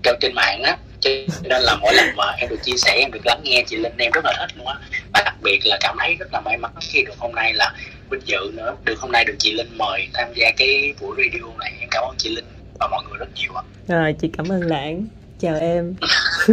trong 0.03 0.16
trên 0.20 0.35
mạng 0.35 0.62
á 0.62 0.77
cho 1.01 1.11
nên 1.42 1.62
là 1.62 1.77
mỗi 1.81 1.94
lần 1.94 2.16
mà 2.16 2.25
em 2.38 2.51
được 2.51 2.59
chia 2.62 2.77
sẻ 2.77 2.96
em 3.01 3.11
được 3.12 3.27
lắng 3.27 3.40
nghe 3.44 3.64
chị 3.66 3.77
Linh 3.77 3.92
em 3.98 4.12
rất 4.12 4.25
là 4.25 4.33
thích 4.38 4.57
luôn 4.57 4.66
á 4.66 4.75
và 5.14 5.22
đặc 5.25 5.35
biệt 5.42 5.61
là 5.64 5.79
cảm 5.81 5.96
thấy 6.01 6.14
rất 6.14 6.33
là 6.33 6.40
may 6.40 6.57
mắn 6.57 6.70
khi 6.81 7.03
được 7.03 7.14
hôm 7.18 7.33
nay 7.35 7.55
là 7.55 7.72
vinh 8.11 8.20
dự 8.27 8.51
nữa 8.55 8.77
được 8.85 9.01
hôm 9.01 9.12
nay 9.12 9.25
được 9.25 9.35
chị 9.38 9.53
Linh 9.53 9.79
mời 9.79 10.09
tham 10.14 10.29
gia 10.35 10.51
cái 10.57 10.94
buổi 11.01 11.16
radio 11.16 11.46
này 11.59 11.72
em 11.81 11.88
cảm 11.90 12.05
ơn 12.05 12.14
chị 12.18 12.29
Linh 12.29 12.44
và 12.81 12.88
mọi 12.88 13.05
người 13.09 13.18
rất 13.18 13.29
nhiều 13.35 13.53
ạ 13.55 13.62
rồi 13.88 14.14
chị 14.20 14.31
cảm 14.37 14.53
ơn 14.53 14.61
lãng 14.61 15.07
chào 15.40 15.59
em 15.61 15.94